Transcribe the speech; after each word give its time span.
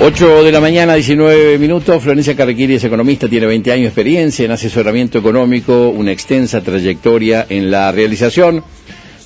8 0.00 0.44
de 0.44 0.52
la 0.52 0.60
mañana, 0.60 0.94
19 0.94 1.58
minutos. 1.58 2.00
Florencia 2.04 2.36
Carrequiri 2.36 2.76
es 2.76 2.84
economista, 2.84 3.26
tiene 3.28 3.46
20 3.46 3.72
años 3.72 3.82
de 3.82 3.88
experiencia 3.88 4.44
en 4.44 4.52
asesoramiento 4.52 5.18
económico, 5.18 5.88
una 5.88 6.12
extensa 6.12 6.60
trayectoria 6.60 7.46
en 7.48 7.68
la 7.68 7.90
realización 7.90 8.62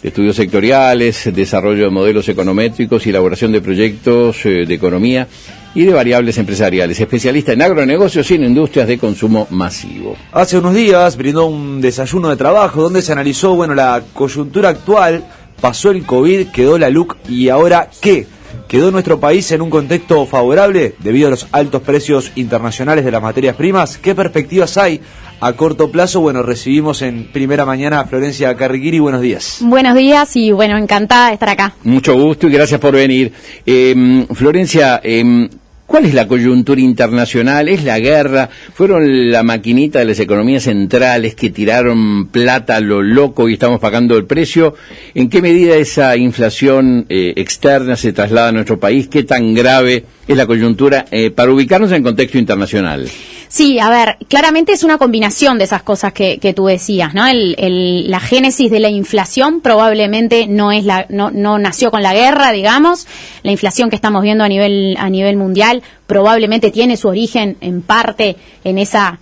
de 0.03 0.09
estudios 0.09 0.37
sectoriales, 0.37 1.31
desarrollo 1.35 1.85
de 1.85 1.91
modelos 1.91 2.27
econométricos 2.27 3.07
y 3.07 3.11
elaboración 3.11 3.53
de 3.53 3.61
proyectos 3.61 4.47
eh, 4.47 4.65
de 4.67 4.75
economía 4.75 5.29
y 5.75 5.85
de 5.85 5.93
variables 5.93 6.39
empresariales. 6.39 7.01
Especialista 7.01 7.53
en 7.53 7.63
agronegocios 7.63 8.31
y 8.31 8.35
en 8.35 8.45
industrias 8.45 8.89
de 8.89 8.99
consumo 8.99 9.47
masivo. 9.51 10.17
Hace 10.33 10.59
unos 10.59 10.75
días 10.75 11.17
brindó 11.17 11.47
un 11.47 11.81
desayuno 11.81 12.29
de 12.29 12.37
trabajo 12.37 12.83
donde 12.83 13.03
se 13.03 13.13
analizó, 13.13 13.55
bueno, 13.55 13.75
la 13.75 14.03
coyuntura 14.13 14.71
actual, 14.71 15.25
pasó 15.61 15.91
el 15.91 16.05
COVID, 16.05 16.49
quedó 16.49 16.79
la 16.79 16.91
LUC 16.91 17.17
y 17.29 17.49
ahora 17.49 17.89
qué 18.01 18.27
¿Quedó 18.71 18.93
nuestro 18.93 19.19
país 19.19 19.51
en 19.51 19.63
un 19.63 19.69
contexto 19.69 20.27
favorable 20.27 20.95
debido 21.01 21.27
a 21.27 21.31
los 21.33 21.49
altos 21.51 21.83
precios 21.83 22.31
internacionales 22.37 23.05
de 23.05 23.11
las 23.11 23.21
materias 23.21 23.57
primas? 23.57 23.99
¿Qué 23.99 24.15
perspectivas 24.15 24.77
hay 24.79 25.01
a 25.41 25.53
corto 25.55 25.91
plazo? 25.91 26.21
Bueno, 26.21 26.45
recibimos 26.45 27.03
en 27.03 27.33
primera 27.33 27.65
mañana 27.65 27.99
a 27.99 28.05
Florencia 28.05 28.55
Carriquiri. 28.55 29.01
Buenos 29.01 29.23
días. 29.23 29.59
Buenos 29.61 29.97
días 29.97 30.37
y 30.37 30.53
bueno, 30.53 30.77
encantada 30.77 31.29
de 31.29 31.35
estar 31.35 31.49
acá. 31.49 31.75
Mucho 31.83 32.15
gusto 32.15 32.47
y 32.47 32.53
gracias 32.53 32.79
por 32.79 32.95
venir. 32.95 33.33
Eh, 33.67 34.25
Florencia, 34.35 35.01
eh, 35.03 35.49
¿Cuál 35.91 36.07
es 36.07 36.15
la 36.15 36.29
coyuntura 36.29 36.81
internacional? 36.81 37.69
¿Es 37.69 37.83
la 37.83 37.99
guerra? 37.99 38.49
¿Fueron 38.49 39.33
la 39.33 39.43
maquinita 39.43 39.99
de 39.99 40.05
las 40.05 40.21
economías 40.21 40.63
centrales 40.63 41.35
que 41.35 41.51
tiraron 41.51 42.29
plata 42.29 42.77
a 42.77 42.81
lo 42.81 43.03
loco 43.03 43.49
y 43.49 43.55
estamos 43.55 43.81
pagando 43.81 44.17
el 44.17 44.25
precio? 44.25 44.77
¿En 45.17 45.29
qué 45.29 45.43
medida 45.43 45.75
esa 45.75 46.17
inflación 46.17 47.07
eh, 47.09 47.33
externa 47.35 47.97
se 47.97 48.13
traslada 48.13 48.51
a 48.51 48.53
nuestro 48.53 48.79
país? 48.79 49.09
¿Qué 49.09 49.25
tan 49.25 49.53
grave 49.53 50.05
es 50.29 50.37
la 50.37 50.47
coyuntura 50.47 51.07
eh, 51.11 51.33
para 51.33 51.51
ubicarnos 51.51 51.91
en 51.91 52.05
contexto 52.05 52.39
internacional? 52.39 53.09
Sí, 53.51 53.81
a 53.81 53.91
ver, 53.91 54.17
claramente 54.29 54.71
es 54.71 54.85
una 54.85 54.97
combinación 54.97 55.59
de 55.59 55.65
esas 55.65 55.83
cosas 55.83 56.13
que, 56.13 56.39
tú 56.55 56.67
decías, 56.67 57.15
¿no? 57.15 57.25
la 57.33 58.21
génesis 58.21 58.71
de 58.71 58.79
la 58.79 58.91
inflación 58.91 59.61
probablemente 59.61 60.47
no 60.47 60.71
es 60.71 60.85
la, 60.85 61.07
no, 61.09 61.33
no 61.33 61.59
nació 61.59 61.91
con 61.91 62.01
la 62.01 62.15
guerra, 62.15 62.53
digamos. 62.53 63.09
La 63.43 63.51
inflación 63.51 63.91
que 63.91 63.97
estamos 63.97 64.23
viendo 64.23 64.45
a 64.45 64.49
nivel, 64.49 64.97
a 65.01 65.11
nivel 65.11 65.37
mundial 65.37 65.83
probablemente 66.07 66.71
tiene 66.71 66.97
su 66.97 67.09
origen 67.09 67.57
en 67.61 67.83
parte 67.83 68.37
en 68.63 68.79
esa 68.79 69.19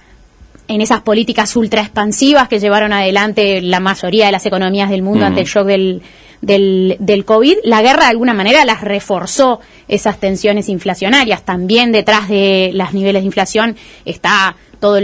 en 0.68 0.82
esas 0.82 1.00
políticas 1.00 1.56
ultra 1.56 1.80
expansivas 1.80 2.48
que 2.48 2.58
llevaron 2.58 2.92
adelante 2.92 3.62
la 3.62 3.80
mayoría 3.80 4.26
de 4.26 4.32
las 4.32 4.44
economías 4.44 4.90
del 4.90 5.00
mundo 5.00 5.24
ante 5.24 5.40
el 5.40 5.46
shock 5.46 5.66
del, 5.66 6.02
del, 6.40 7.24
COVID, 7.24 7.58
la 7.64 7.82
guerra 7.82 8.04
de 8.04 8.10
alguna 8.10 8.34
manera 8.34 8.64
las 8.64 8.82
reforzó 8.82 9.60
esas 9.88 10.18
tensiones 10.18 10.68
inflacionarias. 10.68 11.44
También 11.44 11.92
detrás 11.92 12.28
de 12.28 12.70
los 12.74 12.92
niveles 12.92 13.22
de 13.22 13.26
inflación 13.26 13.76
está 14.04 14.56
todos 14.80 15.02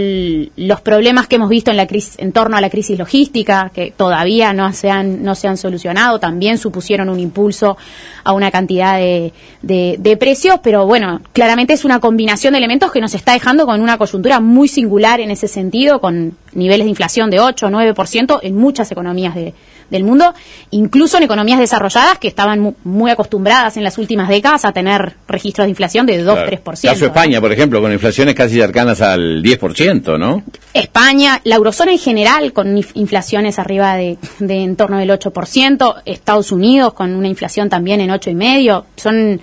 los 0.55 0.79
problemas 0.81 1.27
que 1.27 1.35
hemos 1.35 1.49
visto 1.49 1.69
en 1.69 1.75
la 1.75 1.85
en 2.17 2.31
torno 2.31 2.55
a 2.55 2.61
la 2.61 2.69
crisis 2.69 2.97
logística, 2.97 3.71
que 3.73 3.91
todavía 3.91 4.53
no 4.53 4.71
se 4.71 4.89
han, 4.89 5.21
no 5.23 5.35
se 5.35 5.49
han 5.49 5.57
solucionado, 5.57 6.17
también 6.17 6.57
supusieron 6.57 7.09
un 7.09 7.19
impulso 7.19 7.75
a 8.23 8.31
una 8.31 8.51
cantidad 8.51 8.97
de, 8.97 9.33
de, 9.61 10.17
precios, 10.17 10.61
pero 10.63 10.85
bueno, 10.85 11.19
claramente 11.33 11.73
es 11.73 11.83
una 11.83 11.99
combinación 11.99 12.53
de 12.53 12.59
elementos 12.59 12.89
que 12.89 13.01
nos 13.01 13.13
está 13.15 13.33
dejando 13.33 13.65
con 13.65 13.81
una 13.81 13.97
coyuntura 13.97 14.39
muy 14.39 14.69
singular 14.69 15.19
en 15.19 15.29
ese 15.29 15.49
sentido, 15.49 15.99
con 15.99 16.37
niveles 16.53 16.85
de 16.85 16.89
inflación 16.89 17.29
de 17.29 17.41
8 17.41 17.67
o 17.67 17.69
9% 17.69 18.39
en 18.43 18.55
muchas 18.55 18.91
economías 18.93 19.35
de, 19.35 19.53
del 19.89 20.03
mundo, 20.03 20.33
incluso 20.71 21.17
en 21.17 21.23
economías 21.23 21.59
desarrolladas 21.59 22.17
que 22.19 22.27
estaban 22.27 22.75
muy, 22.83 23.11
acostumbradas 23.11 23.77
en 23.77 23.83
las 23.83 23.97
últimas 23.97 24.29
décadas 24.29 24.65
a 24.65 24.71
tener 24.71 25.15
registros 25.27 25.65
de 25.65 25.69
inflación 25.69 26.05
de 26.05 26.25
2-3%. 26.25 26.81
Caso 26.81 27.05
España, 27.05 27.39
por 27.39 27.51
ejemplo, 27.51 27.81
con 27.81 27.91
inflaciones 27.91 28.35
casi 28.35 28.55
cercanas 28.55 29.01
al 29.01 29.43
10%, 29.43 30.19
¿no? 30.19 30.43
España, 30.73 31.39
la 31.43 31.55
eurozona 31.55 31.91
en 31.91 31.99
general, 31.99 32.53
con 32.53 32.77
inflaciones 32.95 33.59
arriba 33.59 33.95
de, 33.95 34.17
de 34.39 34.63
en 34.63 34.75
torno 34.75 34.97
del 34.97 35.09
8%, 35.09 36.01
Estados 36.05 36.51
Unidos 36.51 36.93
con 36.93 37.13
una 37.13 37.27
inflación 37.27 37.69
también 37.69 38.01
en 38.01 38.09
8,5%, 38.09 38.83
son 38.95 39.39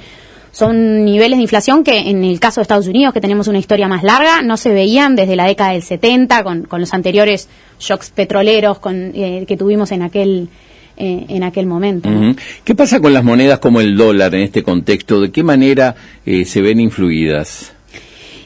son 0.52 1.04
niveles 1.04 1.38
de 1.38 1.42
inflación 1.42 1.82
que 1.82 2.10
en 2.10 2.22
el 2.24 2.38
caso 2.38 2.60
de 2.60 2.62
Estados 2.62 2.86
Unidos, 2.86 3.12
que 3.12 3.20
tenemos 3.20 3.48
una 3.48 3.58
historia 3.58 3.88
más 3.88 4.02
larga, 4.02 4.42
no 4.42 4.56
se 4.56 4.72
veían 4.72 5.16
desde 5.16 5.34
la 5.34 5.46
década 5.46 5.72
del 5.72 5.82
70 5.82 6.44
con, 6.44 6.62
con 6.64 6.80
los 6.80 6.92
anteriores 6.94 7.48
shocks 7.80 8.10
petroleros 8.10 8.78
con, 8.78 9.12
eh, 9.14 9.44
que 9.48 9.56
tuvimos 9.56 9.90
en 9.92 10.02
aquel 10.02 10.48
eh, 10.94 11.24
en 11.28 11.42
aquel 11.42 11.66
momento. 11.66 12.10
¿Qué 12.64 12.74
pasa 12.74 13.00
con 13.00 13.14
las 13.14 13.24
monedas 13.24 13.60
como 13.60 13.80
el 13.80 13.96
dólar 13.96 14.34
en 14.34 14.42
este 14.42 14.62
contexto? 14.62 15.22
¿De 15.22 15.32
qué 15.32 15.42
manera 15.42 15.96
eh, 16.26 16.44
se 16.44 16.60
ven 16.60 16.80
influidas? 16.80 17.72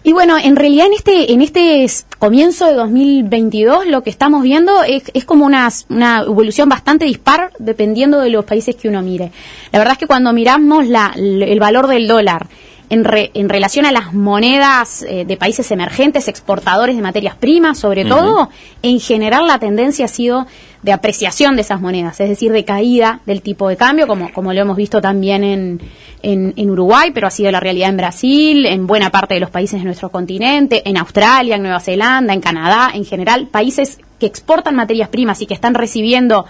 Y 0.06 0.12
bueno, 0.12 0.38
en 0.38 0.54
realidad 0.54 0.86
en 0.86 0.92
este, 0.92 1.32
en 1.32 1.42
este 1.42 1.84
comienzo 2.20 2.66
de 2.66 2.74
2022 2.74 3.88
lo 3.88 4.04
que 4.04 4.10
estamos 4.10 4.44
viendo 4.44 4.84
es, 4.84 5.02
es 5.14 5.24
como 5.24 5.44
una, 5.44 5.68
una, 5.88 6.20
evolución 6.20 6.68
bastante 6.68 7.06
dispar 7.06 7.50
dependiendo 7.58 8.20
de 8.20 8.30
los 8.30 8.44
países 8.44 8.76
que 8.76 8.88
uno 8.88 9.02
mire. 9.02 9.32
La 9.72 9.80
verdad 9.80 9.94
es 9.94 9.98
que 9.98 10.06
cuando 10.06 10.32
miramos 10.32 10.86
la, 10.86 11.12
el 11.16 11.58
valor 11.58 11.88
del 11.88 12.06
dólar 12.06 12.46
en, 12.88 13.04
en 13.34 13.48
relación 13.48 13.86
a 13.86 13.92
las 13.92 14.12
monedas 14.12 15.02
eh, 15.02 15.24
de 15.24 15.36
países 15.36 15.70
emergentes, 15.70 16.28
exportadores 16.28 16.96
de 16.96 17.02
materias 17.02 17.34
primas, 17.34 17.78
sobre 17.78 18.04
todo, 18.04 18.48
en 18.82 19.00
general 19.00 19.46
la 19.46 19.58
tendencia 19.58 20.04
ha 20.04 20.08
sido 20.08 20.46
de 20.82 20.92
apreciación 20.92 21.56
de 21.56 21.62
esas 21.62 21.80
monedas, 21.80 22.20
es 22.20 22.28
decir, 22.28 22.52
de 22.52 22.64
caída 22.64 23.20
del 23.26 23.42
tipo 23.42 23.68
de 23.68 23.76
cambio, 23.76 24.06
como, 24.06 24.32
como 24.32 24.52
lo 24.52 24.60
hemos 24.60 24.76
visto 24.76 25.00
también 25.00 25.42
en, 25.42 25.80
en, 26.22 26.70
Uruguay, 26.70 27.10
pero 27.12 27.26
ha 27.26 27.30
sido 27.30 27.50
la 27.50 27.60
realidad 27.60 27.90
en 27.90 27.96
Brasil, 27.96 28.66
en 28.66 28.86
buena 28.86 29.10
parte 29.10 29.34
de 29.34 29.40
los 29.40 29.50
países 29.50 29.80
de 29.80 29.84
nuestro 29.84 30.10
continente, 30.10 30.88
en 30.88 30.96
Australia, 30.96 31.56
en 31.56 31.62
Nueva 31.62 31.80
Zelanda, 31.80 32.32
en 32.32 32.40
Canadá, 32.40 32.90
en 32.94 33.04
general, 33.04 33.48
países 33.48 33.98
que 34.20 34.26
exportan 34.26 34.76
materias 34.76 35.08
primas 35.08 35.42
y 35.42 35.46
que 35.46 35.54
están 35.54 35.74
recibiendo 35.74 36.46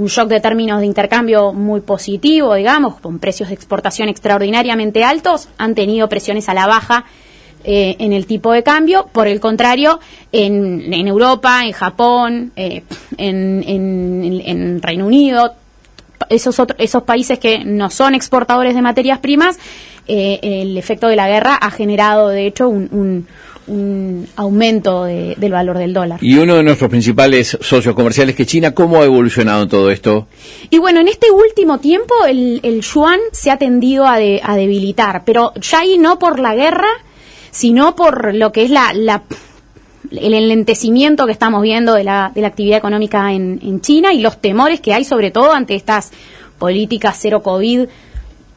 un 0.00 0.06
shock 0.06 0.28
de 0.28 0.40
términos 0.40 0.80
de 0.80 0.86
intercambio 0.86 1.52
muy 1.52 1.82
positivo, 1.82 2.54
digamos, 2.54 2.98
con 3.00 3.18
precios 3.18 3.50
de 3.50 3.54
exportación 3.54 4.08
extraordinariamente 4.08 5.04
altos, 5.04 5.48
han 5.58 5.74
tenido 5.74 6.08
presiones 6.08 6.48
a 6.48 6.54
la 6.54 6.66
baja 6.66 7.04
eh, 7.64 7.96
en 7.98 8.14
el 8.14 8.24
tipo 8.24 8.50
de 8.52 8.62
cambio. 8.62 9.08
Por 9.12 9.28
el 9.28 9.40
contrario, 9.40 10.00
en, 10.32 10.94
Europa, 11.06 11.64
en 11.64 11.72
Japón, 11.72 12.52
eh, 12.56 12.82
en, 13.18 13.62
en, 13.66 14.80
Reino 14.80 15.06
Unido, 15.06 15.52
esos, 16.30 16.56
esos 16.78 17.02
países 17.02 17.38
que 17.38 17.62
no 17.62 17.90
son 17.90 18.14
exportadores 18.14 18.74
de 18.74 18.80
materias 18.80 19.18
primas, 19.18 19.58
eh, 20.08 20.40
el 20.42 20.78
efecto 20.78 21.08
de 21.08 21.16
la 21.16 21.28
guerra 21.28 21.56
ha 21.56 21.70
generado, 21.70 22.28
de 22.28 22.46
hecho, 22.46 22.70
un 22.70 22.88
un 22.90 23.26
aumento 24.36 25.04
del 25.04 25.52
valor 25.52 25.78
del 25.78 25.92
dólar. 25.92 26.18
Y 26.22 26.36
uno 26.36 26.56
de 26.56 26.62
nuestros 26.62 26.90
principales 26.90 27.58
socios 27.60 27.94
comerciales, 27.94 28.34
que 28.34 28.46
China, 28.46 28.74
¿cómo 28.74 29.00
ha 29.00 29.04
evolucionado 29.04 29.68
todo 29.68 29.90
esto? 29.90 30.26
Y 30.70 30.78
bueno, 30.78 31.00
en 31.00 31.08
este 31.08 31.30
último 31.30 31.78
tiempo 31.78 32.14
el, 32.26 32.60
el 32.62 32.80
yuan 32.82 33.20
se 33.32 33.50
ha 33.50 33.58
tendido 33.58 34.06
a, 34.06 34.14
a, 34.14 34.56
debilitar, 34.56 35.22
pero 35.24 35.52
ya 35.60 35.80
ahí 35.80 35.98
no 35.98 36.18
por 36.18 36.38
la 36.40 36.54
guerra, 36.54 36.88
sino 37.50 37.96
por 37.96 38.34
lo 38.34 38.52
que 38.52 38.64
es 38.64 38.70
la, 38.70 38.92
la 38.92 39.22
el 40.10 40.34
enlentecimiento 40.34 41.26
que 41.26 41.32
estamos 41.32 41.62
viendo 41.62 41.94
de 41.94 42.04
la, 42.04 42.32
de 42.34 42.40
la 42.40 42.48
actividad 42.48 42.78
económica 42.78 43.32
en, 43.32 43.60
en 43.62 43.80
China 43.80 44.12
y 44.12 44.20
los 44.20 44.40
temores 44.40 44.80
que 44.80 44.92
hay 44.92 45.04
sobre 45.04 45.30
todo 45.30 45.52
ante 45.52 45.74
estas 45.74 46.10
políticas 46.58 47.16
cero 47.20 47.42
COVID 47.42 47.86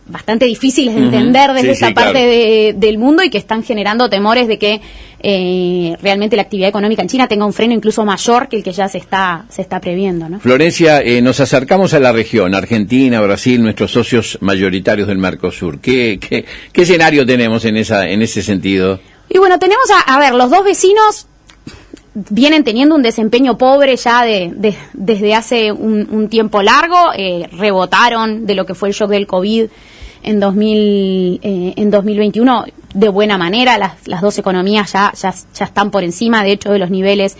bastante 0.06 0.46
difíciles 0.46 0.96
de 0.96 1.02
entender 1.02 1.54
desde 1.54 1.72
esa 1.72 1.92
parte 1.92 2.74
del 2.76 2.98
mundo 2.98 3.24
y 3.24 3.30
que 3.30 3.38
están 3.38 3.64
generando 3.64 4.10
temores 4.10 4.48
de 4.48 4.58
que 4.60 4.82
eh, 5.20 5.96
realmente 6.02 6.36
la 6.36 6.42
actividad 6.42 6.70
económica 6.70 7.02
en 7.02 7.08
China 7.08 7.28
tenga 7.28 7.46
un 7.46 7.54
freno 7.54 7.74
incluso 7.74 8.04
mayor 8.04 8.50
que 8.50 8.58
el 8.58 8.64
que 8.64 8.74
ya 8.74 8.90
se 8.90 8.98
está 8.98 9.46
se 9.50 9.62
está 9.62 9.80
previendo. 9.80 10.28
¿no? 10.28 10.40
Florencia, 10.40 11.02
eh, 11.02 11.22
nos 11.22 11.40
acercamos 11.40 11.94
a 11.94 12.00
la 12.00 12.12
región, 12.12 12.54
Argentina, 12.54 13.22
Brasil, 13.22 13.62
nuestros 13.62 13.92
socios 13.92 14.38
mayoritarios 14.42 15.08
del 15.08 15.18
Mercosur. 15.18 15.80
¿Qué, 15.80 16.20
qué, 16.20 16.44
qué 16.72 16.82
escenario 16.82 17.26
tenemos 17.26 17.64
en, 17.66 17.78
esa, 17.78 18.10
en 18.10 18.22
ese 18.22 18.42
sentido? 18.42 19.00
Y 19.30 19.38
bueno, 19.38 19.58
tenemos 19.58 19.86
a, 19.92 20.14
a 20.14 20.20
ver, 20.20 20.34
los 20.34 20.50
dos 20.50 20.66
vecinos 20.66 21.28
vienen 22.14 22.64
teniendo 22.64 22.96
un 22.96 23.02
desempeño 23.02 23.58
pobre 23.58 23.96
ya 23.96 24.24
de, 24.24 24.76
desde 24.94 25.34
hace 25.34 25.72
un, 25.72 26.28
tiempo 26.30 26.62
largo, 26.62 27.12
eh, 27.16 27.50
rebotaron 27.52 28.46
de 28.46 28.56
lo 28.56 28.66
que 28.66 28.76
fue 28.76 28.90
el 28.90 28.96
shock 28.96 29.10
del 29.10 29.28
COVID 29.28 29.68
en, 30.24 30.40
2000, 30.40 31.40
eh, 31.44 31.74
en 31.76 31.92
2021 31.92 32.66
de 32.94 33.10
buena 33.10 33.38
manera, 33.38 33.78
las, 33.78 34.08
las 34.08 34.22
dos 34.22 34.38
economías 34.38 34.94
ya, 34.94 35.12
ya, 35.14 35.34
ya, 35.54 35.66
están 35.66 35.92
por 35.92 36.04
encima, 36.04 36.44
de 36.44 36.52
hecho, 36.52 36.72
de 36.72 36.80
los 36.80 36.90
niveles 36.90 37.38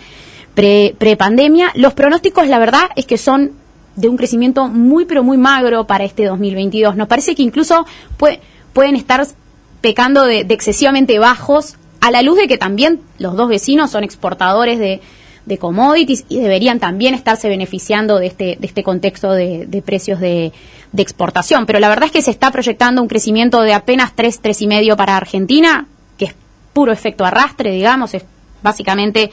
pre-pandemia. 0.54 1.72
los 1.74 1.94
pronósticos, 1.94 2.46
la 2.48 2.58
verdad, 2.58 2.84
es 2.96 3.06
que 3.06 3.18
son 3.18 3.52
de 3.96 4.08
un 4.08 4.16
crecimiento 4.16 4.68
muy, 4.68 5.04
pero 5.04 5.22
muy 5.22 5.36
magro 5.36 5.86
para 5.86 6.04
este 6.04 6.24
2022. 6.24 6.96
Nos 6.96 7.08
parece 7.08 7.34
que 7.34 7.42
incluso 7.42 7.86
pueden 8.72 8.96
estar 8.96 9.26
pecando 9.80 10.24
de 10.24 10.40
excesivamente 10.40 11.18
bajos 11.18 11.76
a 12.00 12.10
la 12.10 12.22
luz 12.22 12.36
de 12.36 12.48
que 12.48 12.58
también 12.58 13.00
los 13.18 13.36
dos 13.36 13.48
vecinos 13.48 13.90
son 13.90 14.04
exportadores 14.04 14.78
de, 14.78 15.00
de 15.46 15.58
commodities 15.58 16.24
y 16.28 16.38
deberían 16.38 16.80
también 16.80 17.14
estarse 17.14 17.48
beneficiando 17.48 18.18
de 18.18 18.26
este, 18.26 18.56
de 18.58 18.66
este 18.66 18.82
contexto 18.82 19.32
de, 19.32 19.66
de 19.66 19.82
precios 19.82 20.20
de, 20.20 20.52
de 20.92 21.02
exportación. 21.02 21.66
Pero 21.66 21.80
la 21.80 21.88
verdad 21.88 22.06
es 22.06 22.12
que 22.12 22.22
se 22.22 22.30
está 22.30 22.50
proyectando 22.50 23.02
un 23.02 23.08
crecimiento 23.08 23.60
de 23.62 23.74
apenas 23.74 24.14
3, 24.14 24.42
3,5 24.42 24.96
para 24.96 25.16
Argentina, 25.16 25.86
que 26.16 26.26
es 26.26 26.34
puro 26.72 26.92
efecto 26.92 27.24
arrastre, 27.24 27.72
digamos, 27.72 28.14
es 28.14 28.24
básicamente 28.62 29.30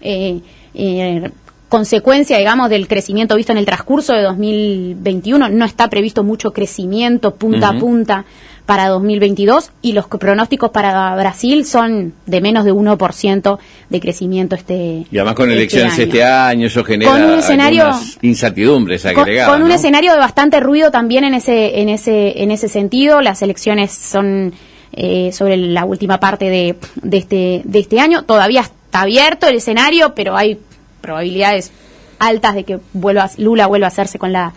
eh, 0.00 0.40
eh, 0.74 1.30
consecuencia, 1.68 2.38
digamos, 2.38 2.70
del 2.70 2.88
crecimiento 2.88 3.36
visto 3.36 3.52
en 3.52 3.58
el 3.58 3.66
transcurso 3.66 4.12
de 4.12 4.22
2021. 4.22 5.48
No 5.50 5.64
está 5.64 5.88
previsto 5.88 6.24
mucho 6.24 6.52
crecimiento 6.52 7.34
punta 7.34 7.68
a 7.68 7.78
punta 7.78 8.24
para 8.66 8.88
2022 8.88 9.70
y 9.82 9.92
los 9.92 10.06
pronósticos 10.06 10.70
para 10.70 11.14
Brasil 11.16 11.66
son 11.66 12.14
de 12.26 12.40
menos 12.40 12.64
de 12.64 12.72
1% 12.72 13.58
de 13.90 14.00
crecimiento 14.00 14.54
este 14.54 15.04
Y 15.10 15.18
además 15.18 15.34
con 15.34 15.50
este 15.50 15.58
elecciones 15.60 15.94
año. 15.94 16.02
este 16.04 16.24
año, 16.24 16.66
eso 16.68 16.84
genera 16.84 17.10
Con 17.12 17.22
un 17.24 17.38
escenario- 17.38 17.90
incertidumbres 18.22 19.02
Con, 19.02 19.18
agregadas. 19.18 19.52
con 19.52 19.62
un 19.62 19.68
¿no? 19.68 19.74
escenario 19.74 20.12
de 20.12 20.18
bastante 20.18 20.60
ruido 20.60 20.90
también 20.90 21.24
en 21.24 21.34
ese 21.34 21.80
en 21.80 21.88
ese 21.88 22.42
en 22.42 22.50
ese 22.50 22.68
sentido 22.68 23.20
las 23.20 23.42
elecciones 23.42 23.92
son 23.92 24.52
eh, 24.92 25.30
sobre 25.32 25.56
la 25.56 25.84
última 25.84 26.20
parte 26.20 26.48
de, 26.50 26.76
de 27.02 27.16
este 27.18 27.62
de 27.64 27.78
este 27.80 27.98
año 28.00 28.22
todavía 28.24 28.60
está 28.60 29.00
abierto 29.02 29.46
el 29.48 29.56
escenario 29.56 30.14
pero 30.14 30.36
hay 30.36 30.58
probabilidades 31.00 31.72
altas 32.18 32.54
de 32.54 32.64
que 32.64 32.78
vuelva 32.92 33.28
Lula 33.38 33.66
vuelva 33.66 33.86
a 33.86 33.88
hacerse 33.88 34.18
con 34.18 34.32
la 34.32 34.52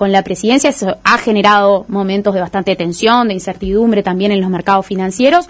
con 0.00 0.12
la 0.12 0.22
presidencia 0.24 0.70
eso 0.70 0.96
ha 1.04 1.18
generado 1.18 1.84
momentos 1.88 2.32
de 2.32 2.40
bastante 2.40 2.74
tensión 2.74 3.28
de 3.28 3.34
incertidumbre 3.34 4.02
también 4.02 4.32
en 4.32 4.40
los 4.40 4.48
mercados 4.48 4.86
financieros. 4.86 5.44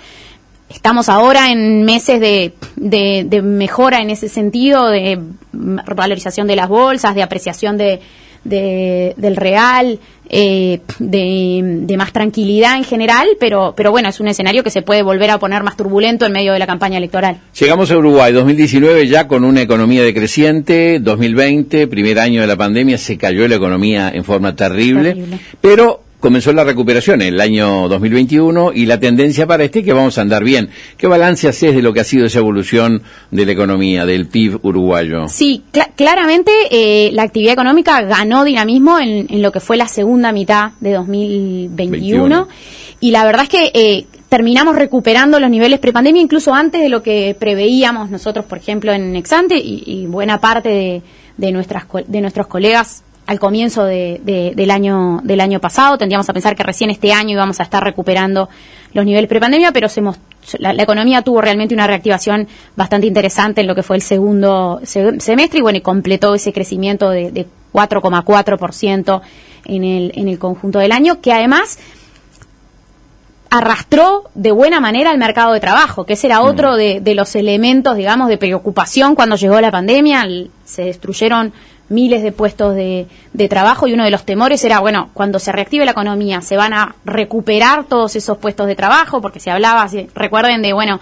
Estamos 0.68 1.08
ahora 1.08 1.52
en 1.52 1.84
meses 1.84 2.18
de, 2.18 2.54
de- 2.74 3.42
mejora 3.42 4.00
en 4.00 4.10
ese 4.10 4.28
sentido, 4.28 4.88
de 4.88 5.20
mm, 5.52 5.76
valorización 5.94 6.48
de 6.48 6.56
las 6.56 6.68
bolsas, 6.68 7.14
de 7.14 7.22
apreciación 7.22 7.78
de, 7.78 8.00
de- 8.44 9.14
del 9.16 9.36
real, 9.36 9.98
eh, 10.32 10.80
de, 11.00 11.60
de 11.82 11.96
más 11.96 12.12
tranquilidad 12.12 12.76
en 12.76 12.84
general, 12.84 13.26
pero, 13.40 13.74
pero 13.76 13.90
bueno, 13.90 14.08
es 14.08 14.20
un 14.20 14.28
escenario 14.28 14.62
que 14.62 14.70
se 14.70 14.82
puede 14.82 15.02
volver 15.02 15.30
a 15.30 15.38
poner 15.38 15.62
más 15.64 15.76
turbulento 15.76 16.24
en 16.26 16.32
medio 16.32 16.52
de 16.52 16.58
la 16.60 16.66
campaña 16.66 16.98
electoral. 16.98 17.40
Llegamos 17.58 17.90
a 17.90 17.96
Uruguay 17.98 18.32
2019 18.32 19.08
ya 19.08 19.26
con 19.26 19.44
una 19.44 19.60
economía 19.62 20.02
decreciente, 20.04 21.00
2020, 21.00 21.86
primer 21.88 22.18
año 22.20 22.40
de 22.40 22.46
la 22.46 22.56
pandemia, 22.56 22.96
se 22.98 23.18
cayó 23.18 23.46
la 23.48 23.56
economía 23.56 24.10
en 24.14 24.24
forma 24.24 24.54
terrible, 24.54 25.14
Terrible. 25.14 25.38
pero 25.60 26.04
comenzó 26.20 26.52
la 26.52 26.64
recuperación 26.64 27.22
en 27.22 27.28
el 27.34 27.40
año 27.40 27.88
2021 27.88 28.72
y 28.74 28.84
la 28.84 29.00
tendencia 29.00 29.46
para 29.46 29.64
este 29.64 29.78
es 29.78 29.84
que 29.86 29.94
vamos 29.94 30.18
a 30.18 30.20
andar 30.20 30.44
bien. 30.44 30.68
¿Qué 30.98 31.06
balance 31.06 31.48
haces 31.48 31.74
de 31.74 31.80
lo 31.80 31.94
que 31.94 32.00
ha 32.00 32.04
sido 32.04 32.26
esa 32.26 32.40
evolución 32.40 33.02
de 33.30 33.46
la 33.46 33.52
economía, 33.52 34.04
del 34.04 34.26
PIB 34.28 34.58
uruguayo? 34.62 35.28
Sí, 35.28 35.62
claramente 36.04 36.50
eh, 36.70 37.10
la 37.12 37.24
actividad 37.24 37.52
económica 37.52 38.00
ganó 38.00 38.42
dinamismo 38.44 38.98
en, 38.98 39.26
en 39.28 39.42
lo 39.42 39.52
que 39.52 39.60
fue 39.60 39.76
la 39.76 39.86
segunda 39.86 40.32
mitad 40.32 40.70
de 40.80 40.94
2021 40.94 41.78
21. 41.90 42.48
y 43.00 43.10
la 43.10 43.24
verdad 43.24 43.42
es 43.42 43.48
que 43.50 43.70
eh, 43.74 44.06
terminamos 44.30 44.76
recuperando 44.76 45.38
los 45.38 45.50
niveles 45.50 45.78
prepandemia 45.78 46.22
incluso 46.22 46.54
antes 46.54 46.80
de 46.80 46.88
lo 46.88 47.02
que 47.02 47.36
preveíamos 47.38 48.08
nosotros, 48.10 48.46
por 48.46 48.56
ejemplo, 48.56 48.92
en 48.92 49.14
Exante 49.14 49.58
y, 49.58 49.82
y 49.86 50.06
buena 50.06 50.40
parte 50.40 50.70
de, 50.70 51.02
de 51.36 51.52
nuestras 51.52 51.84
co- 51.84 52.00
de 52.06 52.20
nuestros 52.22 52.46
colegas 52.46 53.04
al 53.30 53.38
comienzo 53.38 53.84
de- 53.84 54.20
de- 54.24 54.52
del 54.56 54.70
año 54.72 55.20
del 55.22 55.40
año 55.40 55.60
pasado 55.60 55.96
tendríamos 55.98 56.28
a 56.28 56.32
pensar 56.32 56.56
que 56.56 56.64
recién 56.64 56.90
este 56.90 57.12
año 57.12 57.30
íbamos 57.30 57.60
a 57.60 57.62
estar 57.62 57.82
recuperando 57.84 58.48
los 58.92 59.04
niveles 59.04 59.28
prepandemia 59.28 59.70
pero 59.70 59.88
se 59.88 60.02
la, 60.58 60.72
la 60.72 60.82
economía 60.82 61.22
tuvo 61.22 61.40
realmente 61.40 61.72
una 61.74 61.86
reactivación 61.86 62.48
bastante 62.74 63.06
interesante 63.06 63.60
en 63.60 63.68
lo 63.68 63.74
que 63.76 63.84
fue 63.84 63.94
el 63.96 64.02
segundo 64.02 64.80
se- 64.82 65.20
semestre 65.20 65.60
y 65.60 65.62
bueno 65.62 65.78
y 65.78 65.80
completó 65.80 66.34
ese 66.34 66.52
crecimiento 66.52 67.08
de, 67.10 67.30
de 67.30 67.46
4,4% 67.72 69.20
en 69.66 69.84
el 69.84 70.12
en 70.16 70.26
el 70.28 70.38
conjunto 70.40 70.80
del 70.80 70.90
año 70.90 71.20
que 71.20 71.32
además 71.32 71.78
arrastró 73.50 74.24
de 74.34 74.52
buena 74.52 74.80
manera 74.80 75.10
al 75.10 75.18
mercado 75.18 75.52
de 75.52 75.58
trabajo, 75.60 76.04
que 76.04 76.12
ese 76.12 76.28
era 76.28 76.40
otro 76.40 76.76
de, 76.76 77.00
de 77.00 77.14
los 77.16 77.34
elementos, 77.34 77.96
digamos, 77.96 78.28
de 78.28 78.38
preocupación 78.38 79.16
cuando 79.16 79.34
llegó 79.36 79.60
la 79.60 79.72
pandemia. 79.72 80.22
El- 80.22 80.50
se 80.64 80.84
destruyeron 80.84 81.52
miles 81.90 82.22
de 82.22 82.32
puestos 82.32 82.74
de, 82.74 83.06
de 83.34 83.48
trabajo 83.48 83.86
y 83.86 83.92
uno 83.92 84.04
de 84.04 84.10
los 84.10 84.24
temores 84.24 84.64
era, 84.64 84.80
bueno, 84.80 85.10
cuando 85.12 85.38
se 85.38 85.52
reactive 85.52 85.84
la 85.84 85.90
economía, 85.90 86.40
se 86.40 86.56
van 86.56 86.72
a 86.72 86.94
recuperar 87.04 87.84
todos 87.84 88.16
esos 88.16 88.38
puestos 88.38 88.66
de 88.66 88.76
trabajo, 88.76 89.20
porque 89.20 89.40
se 89.40 89.50
hablaba, 89.50 89.86
si- 89.88 90.08
recuerden 90.14 90.62
de, 90.62 90.72
bueno, 90.72 90.98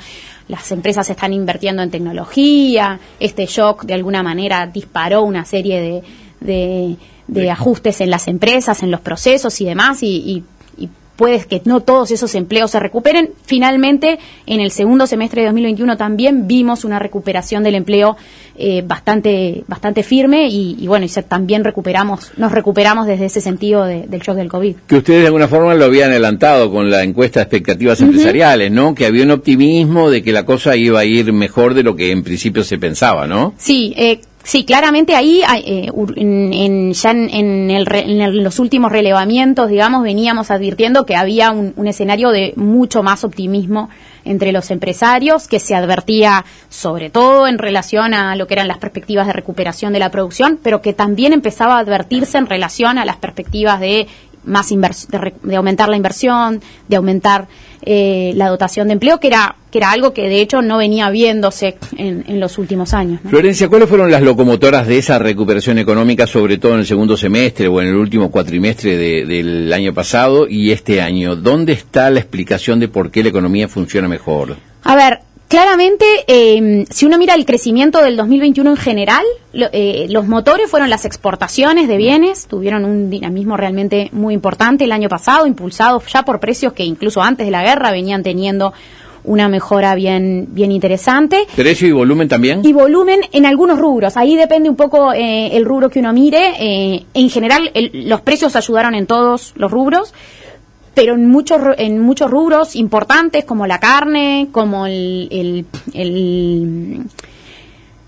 las 0.48 0.72
empresas 0.72 1.08
están 1.10 1.32
invirtiendo 1.32 1.82
en 1.82 1.90
tecnología, 1.90 2.98
este 3.20 3.46
shock 3.46 3.84
de 3.84 3.94
alguna 3.94 4.22
manera 4.22 4.66
disparó 4.66 5.22
una 5.22 5.44
serie 5.44 5.80
de, 5.80 6.02
de, 6.40 6.96
de 7.26 7.50
ajustes 7.50 8.00
en 8.00 8.10
las 8.10 8.26
empresas, 8.26 8.82
en 8.82 8.90
los 8.90 9.00
procesos 9.00 9.60
y 9.60 9.66
demás, 9.66 10.02
y, 10.02 10.06
y 10.16 10.44
y 11.18 11.28
puede 11.28 11.38
que 11.44 11.60
no 11.64 11.80
todos 11.80 12.10
esos 12.10 12.34
empleos 12.34 12.70
se 12.70 12.80
recuperen. 12.80 13.30
Finalmente, 13.44 14.18
en 14.46 14.60
el 14.60 14.70
segundo 14.70 15.06
semestre 15.06 15.42
de 15.42 15.48
2021 15.48 15.96
también 15.96 16.46
vimos 16.46 16.84
una 16.84 16.98
recuperación 16.98 17.62
del 17.64 17.74
empleo 17.74 18.16
eh, 18.56 18.82
bastante 18.86 19.62
bastante 19.66 20.02
firme 20.02 20.48
y, 20.48 20.76
y 20.80 20.86
bueno, 20.86 21.04
y 21.04 21.08
se- 21.08 21.22
también 21.22 21.62
recuperamos 21.64 22.32
nos 22.36 22.52
recuperamos 22.52 23.06
desde 23.06 23.26
ese 23.26 23.40
sentido 23.40 23.84
de- 23.84 24.06
del 24.06 24.20
shock 24.20 24.36
del 24.36 24.48
COVID. 24.48 24.76
Que 24.86 24.96
ustedes 24.96 25.20
de 25.20 25.26
alguna 25.26 25.48
forma 25.48 25.74
lo 25.74 25.84
habían 25.84 26.10
adelantado 26.10 26.70
con 26.70 26.90
la 26.90 27.02
encuesta 27.02 27.40
de 27.40 27.44
expectativas 27.44 28.00
empresariales, 28.00 28.70
¿no? 28.70 28.94
Que 28.94 29.06
había 29.06 29.24
un 29.24 29.30
optimismo 29.32 30.10
de 30.10 30.22
que 30.22 30.32
la 30.32 30.44
cosa 30.44 30.76
iba 30.76 31.00
a 31.00 31.04
ir 31.04 31.32
mejor 31.32 31.74
de 31.74 31.82
lo 31.82 31.94
que 31.96 32.10
en 32.12 32.22
principio 32.22 32.62
se 32.64 32.78
pensaba, 32.78 33.26
¿no? 33.26 33.54
Sí, 33.58 33.92
eh, 33.96 34.20
sí, 34.48 34.64
claramente 34.64 35.14
ahí, 35.14 35.42
eh, 35.62 35.90
en, 36.16 36.92
ya 36.94 37.10
en, 37.10 37.70
el 37.70 37.84
re- 37.84 38.10
en 38.10 38.42
los 38.42 38.58
últimos 38.58 38.90
relevamientos, 38.90 39.68
digamos, 39.68 40.02
veníamos 40.02 40.50
advirtiendo 40.50 41.04
que 41.04 41.16
había 41.16 41.50
un, 41.50 41.86
escenario 41.86 42.30
de 42.30 42.54
mucho 42.56 43.02
más 43.02 43.24
optimismo 43.24 43.90
entre 44.24 44.52
los 44.52 44.70
empresarios, 44.70 45.48
que 45.48 45.60
se 45.60 45.74
advertía 45.74 46.46
sobre 46.70 47.10
todo 47.10 47.46
en 47.46 47.58
relación 47.58 48.14
a 48.14 48.36
lo 48.36 48.46
que 48.46 48.54
eran 48.54 48.68
las 48.68 48.78
perspectivas 48.78 49.26
de 49.26 49.34
recuperación 49.34 49.92
de 49.92 49.98
la 49.98 50.10
producción, 50.10 50.58
pero 50.62 50.80
que 50.80 50.94
también 50.94 51.34
empezaba 51.34 51.76
a 51.76 51.80
advertirse 51.80 52.38
en 52.38 52.46
relación 52.46 52.96
a 52.96 53.04
las 53.04 53.16
perspectivas 53.16 53.80
de 53.80 54.06
más 54.44 54.70
de, 54.70 55.34
de 55.42 55.56
aumentar 55.56 55.90
la 55.90 55.96
inversión, 55.96 56.62
de 56.88 56.96
aumentar 56.96 57.48
eh, 57.82 58.32
la 58.36 58.48
dotación 58.48 58.88
de 58.88 58.94
empleo, 58.94 59.20
que 59.20 59.28
era 59.28 59.56
que 59.70 59.78
era 59.78 59.90
algo 59.90 60.14
que 60.14 60.22
de 60.30 60.40
hecho 60.40 60.62
no 60.62 60.78
venía 60.78 61.10
viéndose 61.10 61.76
en, 61.98 62.24
en 62.26 62.40
los 62.40 62.56
últimos 62.56 62.94
años. 62.94 63.20
¿no? 63.22 63.28
Florencia, 63.28 63.68
¿cuáles 63.68 63.86
fueron 63.88 64.10
las 64.10 64.22
locomotoras 64.22 64.86
de 64.86 64.96
esa 64.96 65.18
recuperación 65.18 65.76
económica, 65.78 66.26
sobre 66.26 66.56
todo 66.56 66.72
en 66.72 66.80
el 66.80 66.86
segundo 66.86 67.18
semestre 67.18 67.68
o 67.68 67.80
en 67.82 67.88
el 67.88 67.94
último 67.96 68.30
cuatrimestre 68.30 68.96
de- 68.96 69.26
del 69.26 69.70
año 69.72 69.92
pasado 69.92 70.46
y 70.48 70.70
este 70.70 71.02
año? 71.02 71.36
¿Dónde 71.36 71.74
está 71.74 72.08
la 72.08 72.18
explicación 72.20 72.80
de 72.80 72.88
por 72.88 73.10
qué 73.10 73.22
la 73.22 73.28
economía 73.28 73.68
funciona 73.68 74.08
mejor? 74.08 74.56
A 74.84 74.96
ver, 74.96 75.18
claramente, 75.48 76.04
eh, 76.26 76.84
si 76.90 77.06
uno 77.06 77.18
mira 77.18 77.34
el 77.34 77.44
crecimiento 77.46 78.00
del 78.02 78.16
2021 78.16 78.70
en 78.70 78.76
general, 78.76 79.24
lo- 79.52 79.68
eh, 79.72 80.06
los 80.10 80.26
motores 80.26 80.70
fueron 80.70 80.90
las 80.90 81.04
exportaciones 81.04 81.88
de 81.88 81.96
bienes, 81.96 82.46
tuvieron 82.46 82.84
un 82.84 83.10
dinamismo 83.10 83.56
realmente 83.56 84.10
muy 84.12 84.34
importante 84.34 84.84
el 84.84 84.92
año 84.92 85.08
pasado, 85.08 85.46
impulsados 85.46 86.04
ya 86.12 86.22
por 86.22 86.38
precios 86.40 86.72
que 86.74 86.84
incluso 86.84 87.22
antes 87.22 87.46
de 87.46 87.50
la 87.50 87.62
guerra 87.62 87.90
venían 87.90 88.22
teniendo 88.22 88.72
una 89.24 89.48
mejora 89.48 89.94
bien, 89.94 90.46
bien 90.52 90.70
interesante. 90.72 91.46
¿Precio 91.56 91.86
y 91.88 91.92
volumen 91.92 92.28
también? 92.28 92.62
Y 92.64 92.72
volumen 92.72 93.20
en 93.32 93.44
algunos 93.44 93.78
rubros. 93.78 94.16
Ahí 94.16 94.36
depende 94.36 94.70
un 94.70 94.76
poco 94.76 95.12
eh, 95.12 95.48
el 95.56 95.64
rubro 95.66 95.90
que 95.90 95.98
uno 95.98 96.12
mire. 96.14 96.52
Eh, 96.60 97.04
en 97.12 97.28
general, 97.28 97.70
el- 97.74 98.08
los 98.08 98.20
precios 98.22 98.56
ayudaron 98.56 98.94
en 98.94 99.06
todos 99.06 99.52
los 99.56 99.70
rubros, 99.70 100.14
pero 100.98 101.14
en 101.14 101.26
muchos 101.28 101.60
en 101.78 102.00
muchos 102.00 102.30
rubros 102.30 102.74
importantes 102.76 103.44
como 103.44 103.66
la 103.66 103.78
carne, 103.80 104.48
como 104.52 104.86
el, 104.86 105.28
el- 105.30 105.66
el- 105.94 107.02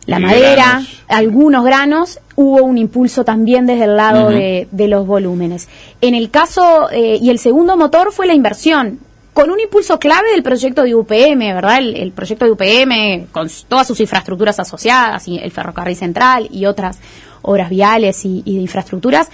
la 0.06 0.18
Y 0.18 0.23
madera, 0.23 0.54
granos. 0.64 1.02
algunos 1.09 1.64
granos, 1.64 2.18
hubo 2.35 2.62
un 2.64 2.78
impulso 2.78 3.25
también 3.25 3.66
desde 3.66 3.85
el 3.85 3.97
lado 3.97 4.30
de, 4.30 4.66
de 4.70 4.88
los 4.88 5.06
volúmenes. 5.06 5.68
En 6.00 6.14
el 6.14 6.30
caso, 6.30 6.88
eh, 6.90 7.18
y 7.20 7.30
el 7.30 7.38
segundo 7.38 7.76
motor 7.76 8.11
fue 8.12 8.26
la 8.26 8.35
inversión, 8.35 8.99
con 9.32 9.50
un 9.50 9.61
impulso 9.61 9.99
clave 10.00 10.32
del 10.32 10.42
proyecto 10.42 10.82
de 10.82 10.94
UPM, 10.97 11.38
¿verdad? 11.54 11.78
El, 11.78 11.94
el 11.97 12.11
proyecto 12.12 12.44
de 12.44 12.50
UPM, 12.50 13.26
con 13.30 13.49
todas 13.68 13.87
sus 13.87 14.00
infraestructuras 14.00 14.59
asociadas, 14.59 15.28
y 15.28 15.38
el 15.38 15.52
ferrocarril 15.52 15.94
central 15.97 16.49
y 16.50 16.66
otras 16.66 16.99
obras 17.42 17.70
viales 17.70 18.25
y, 18.25 18.42
y 18.44 18.56
de 18.56 18.62
infraestructuras, 18.62 19.28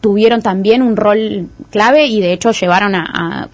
tuvieron 0.00 0.42
también 0.42 0.82
un 0.82 0.96
rol 0.96 1.48
clave 1.70 2.06
y 2.06 2.20
de 2.20 2.32
hecho 2.32 2.52
llevaron 2.52 2.94
a, 2.94 3.04
a- 3.12 3.48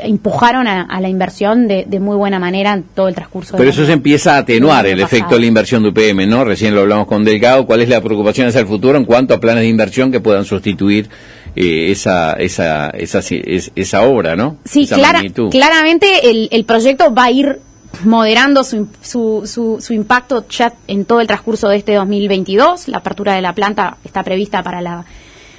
empujaron 0.00 0.68
a, 0.68 0.82
a 0.82 1.00
la 1.00 1.08
inversión 1.08 1.66
de, 1.66 1.84
de 1.86 1.98
muy 1.98 2.16
buena 2.16 2.38
manera 2.38 2.72
en 2.72 2.84
todo 2.84 3.08
el 3.08 3.14
transcurso 3.16 3.52
Pero 3.52 3.64
del 3.64 3.72
eso 3.72 3.84
se 3.84 3.92
empieza 3.92 4.34
a 4.36 4.38
atenuar 4.38 4.86
el 4.86 5.00
efecto 5.00 5.34
de 5.34 5.40
la 5.40 5.46
inversión 5.46 5.82
de 5.82 5.88
UPM, 5.88 6.28
¿no? 6.28 6.44
Recién 6.44 6.74
lo 6.74 6.82
hablamos 6.82 7.06
con 7.08 7.24
Delgado. 7.24 7.66
¿Cuál 7.66 7.80
es 7.82 7.88
la 7.88 8.00
preocupación 8.00 8.46
hacia 8.46 8.60
el 8.60 8.66
futuro 8.68 8.96
en 8.96 9.04
cuanto 9.04 9.34
a 9.34 9.40
planes 9.40 9.62
de 9.62 9.68
inversión 9.68 10.12
que 10.12 10.20
puedan 10.20 10.44
sustituir 10.44 11.08
eh, 11.56 11.90
esa, 11.90 12.34
esa, 12.34 12.90
esa, 12.90 13.18
es- 13.18 13.72
esa 13.74 14.02
obra, 14.02 14.36
¿no? 14.36 14.58
Sí, 14.64 14.82
esa 14.84 14.94
clara- 14.96 15.20
claramente 15.50 16.30
el, 16.30 16.48
el 16.52 16.64
proyecto 16.64 17.12
va 17.12 17.24
a 17.24 17.30
ir 17.32 17.58
moderando 18.04 18.62
su, 18.62 18.86
su, 19.02 19.78
su, 19.80 19.92
impacto 19.92 20.46
ya 20.48 20.72
en 20.86 21.04
todo 21.06 21.20
el 21.20 21.26
transcurso 21.26 21.68
de 21.68 21.76
este 21.78 21.94
2022. 21.94 22.86
La 22.86 22.98
apertura 22.98 23.34
de 23.34 23.42
la 23.42 23.52
planta 23.52 23.96
está 24.04 24.22
prevista 24.22 24.62
para 24.62 24.80
la, 24.80 25.04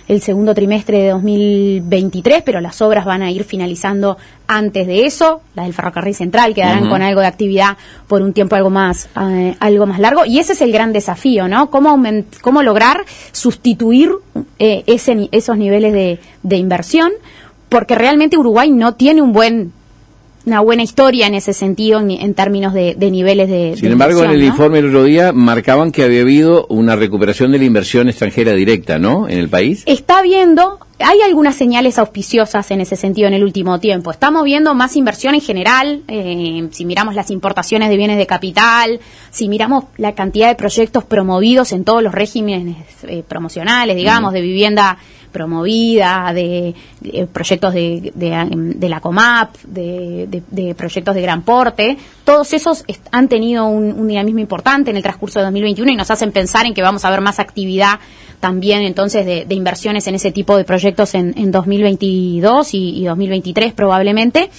el 0.10 0.22
segundo 0.22 0.56
trimestre 0.56 1.04
de 1.04 1.10
2023, 1.10 2.42
pero 2.42 2.60
las 2.62 2.82
obras 2.82 3.06
van 3.06 3.22
a 3.22 3.30
ir 3.30 3.44
finalizando 3.44 4.18
antes 4.48 4.88
de 4.88 5.06
eso. 5.06 5.42
Las 5.54 5.66
del 5.66 5.76
ferrocarril 5.76 6.16
central 6.16 6.56
quedarán 6.56 6.90
con 6.90 7.04
algo 7.04 7.22
de 7.22 7.28
actividad 7.28 7.78
por 8.08 8.24
un 8.24 8.34
tiempo 8.34 8.56
algo 8.56 8.72
más, 8.72 9.08
eh, 9.22 9.56
algo 9.60 9.86
más 9.86 10.00
largo. 10.00 10.26
Y 10.26 10.40
ese 10.40 10.54
es 10.54 10.62
el 10.62 10.72
gran 10.72 10.94
desafío, 10.94 11.48
¿no? 11.48 11.70
Cómo, 11.70 11.96
cómo 12.42 12.64
lograr 12.64 13.06
sustituir 13.32 14.12
eh, 14.58 14.84
ese, 14.88 15.30
esos 15.32 15.58
niveles 15.58 15.94
de, 15.94 16.20
de 16.42 16.58
inversión, 16.58 17.12
porque 17.70 17.94
realmente 17.94 18.36
Uruguay 18.36 18.72
no 18.72 18.96
tiene 18.96 19.22
un 19.22 19.32
buen 19.32 19.74
una 20.50 20.62
buena 20.62 20.84
historia 20.84 21.28
en 21.28 21.36
ese 21.36 21.54
sentido 21.54 22.00
en, 22.00 22.34
términos 22.34 22.74
de, 22.74 22.96
niveles 22.96 23.50
de... 23.50 23.76
Sin 23.78 23.92
embargo, 23.92 24.24
en 24.24 24.32
el 24.32 24.44
informe 24.44 24.80
el 24.80 24.88
otro 24.88 25.04
día 25.04 25.32
marcaban 25.32 25.92
que 25.92 26.04
había 26.04 26.22
habido 26.22 26.66
una 26.70 26.96
recuperación 26.96 27.52
de 27.52 27.60
la 27.60 27.66
inversión 27.66 28.10
extranjera 28.10 28.54
directa, 28.54 28.98
¿no? 28.98 29.30
En 29.30 29.38
el 29.38 29.48
país. 29.48 29.84
Está 29.86 30.22
viendo, 30.24 30.80
hay 30.98 31.22
algunas 31.22 31.56
señales 31.56 32.00
auspiciosas 32.00 32.72
en 32.72 32.82
ese 32.82 32.96
sentido 32.96 33.28
en 33.28 33.36
el 33.36 33.44
último 33.44 33.80
tiempo. 33.80 34.12
Estamos 34.12 34.44
viendo 34.44 34.74
más 34.74 34.96
inversión 34.96 35.36
en 35.36 35.42
general, 35.42 36.02
eh, 36.08 36.68
si 36.72 36.86
miramos 36.86 37.14
las 37.14 37.30
importaciones 37.30 37.90
de 37.90 37.98
bienes 37.98 38.18
de 38.18 38.26
capital, 38.26 39.00
si 39.30 39.48
miramos 39.48 39.86
la 39.98 40.16
cantidad 40.16 40.48
de 40.48 40.56
proyectos 40.56 41.04
promovidos 41.04 41.72
en 41.72 41.84
todos 41.84 42.02
los 42.02 42.14
regímenes 42.14 42.78
eh, 43.04 43.24
promocionales, 43.28 43.96
digamos, 43.96 44.34
de 44.34 44.42
vivienda 44.42 44.98
promovida, 45.32 46.32
de, 46.34 46.76
proyectos 47.32 47.74
de, 47.74 48.12
de, 48.16 48.90
la 48.90 49.00
COMAP, 49.00 49.56
de, 49.64 50.76
proyectos 50.78 51.16
de 51.16 51.22
gran 51.22 51.42
porte. 51.44 51.98
Todos 52.24 52.54
esos 52.54 52.84
han 53.12 53.28
tenido 53.28 53.66
un, 53.66 54.08
dinamismo 54.08 54.40
importante 54.40 54.92
en 54.92 54.98
el 54.98 55.04
transcurso 55.04 55.40
de 55.40 55.46
2021 55.46 55.92
y 55.92 55.96
nos 55.96 56.12
hacen 56.12 56.32
pensar 56.32 56.66
en 56.66 56.74
que 56.74 56.82
vamos 56.82 57.06
a 57.06 57.10
ver 57.10 57.22
más 57.22 57.40
actividad 57.40 58.00
también 58.40 58.84
entonces 58.84 59.26
de, 59.26 59.46
inversiones 59.54 60.08
en 60.08 60.16
ese 60.16 60.32
tipo 60.32 60.56
de 60.56 60.64
proyectos 60.64 61.14
en, 61.14 61.34
en 61.38 61.52
2022 61.52 62.74
y, 62.74 63.02
y 63.02 63.06
2023 63.06 63.74
probablemente. 63.74 64.50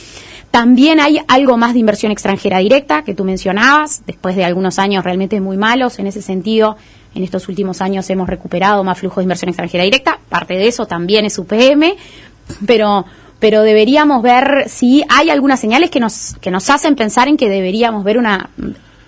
También 0.51 0.99
hay 0.99 1.21
algo 1.29 1.57
más 1.57 1.75
de 1.75 1.79
inversión 1.79 2.11
extranjera 2.11 2.59
directa 2.59 3.03
que 3.03 3.15
tú 3.15 3.25
mencionabas, 3.25 4.03
después 4.05 4.35
de 4.35 4.45
algunos 4.45 4.81
años 4.81 5.05
realmente 5.05 5.41
muy 5.41 5.57
malos 5.57 5.99
en 6.01 6.09
ese 6.09 6.23
sentido 6.23 6.77
en 7.15 7.23
estos 7.23 7.49
últimos 7.49 7.81
años 7.81 8.09
hemos 8.11 8.29
recuperado 8.29 8.85
más 8.85 8.99
flujo 8.99 9.21
de 9.21 9.25
inversión 9.25 9.49
extranjera 9.49 9.85
directa, 9.85 10.19
parte 10.29 10.55
de 10.55 10.69
eso 10.69 10.87
también 10.87 11.25
es 11.25 11.39
UPM, 11.39 11.95
pero 12.67 13.05
pero 13.39 13.63
deberíamos 13.63 14.23
ver 14.23 14.69
si 14.69 15.03
hay 15.09 15.31
algunas 15.31 15.59
señales 15.59 15.91
que 15.91 15.99
nos 15.99 16.37
que 16.41 16.51
nos 16.51 16.69
hacen 16.71 16.95
pensar 16.95 17.27
en 17.27 17.37
que 17.37 17.49
deberíamos 17.49 18.05
ver 18.05 18.19
una 18.19 18.51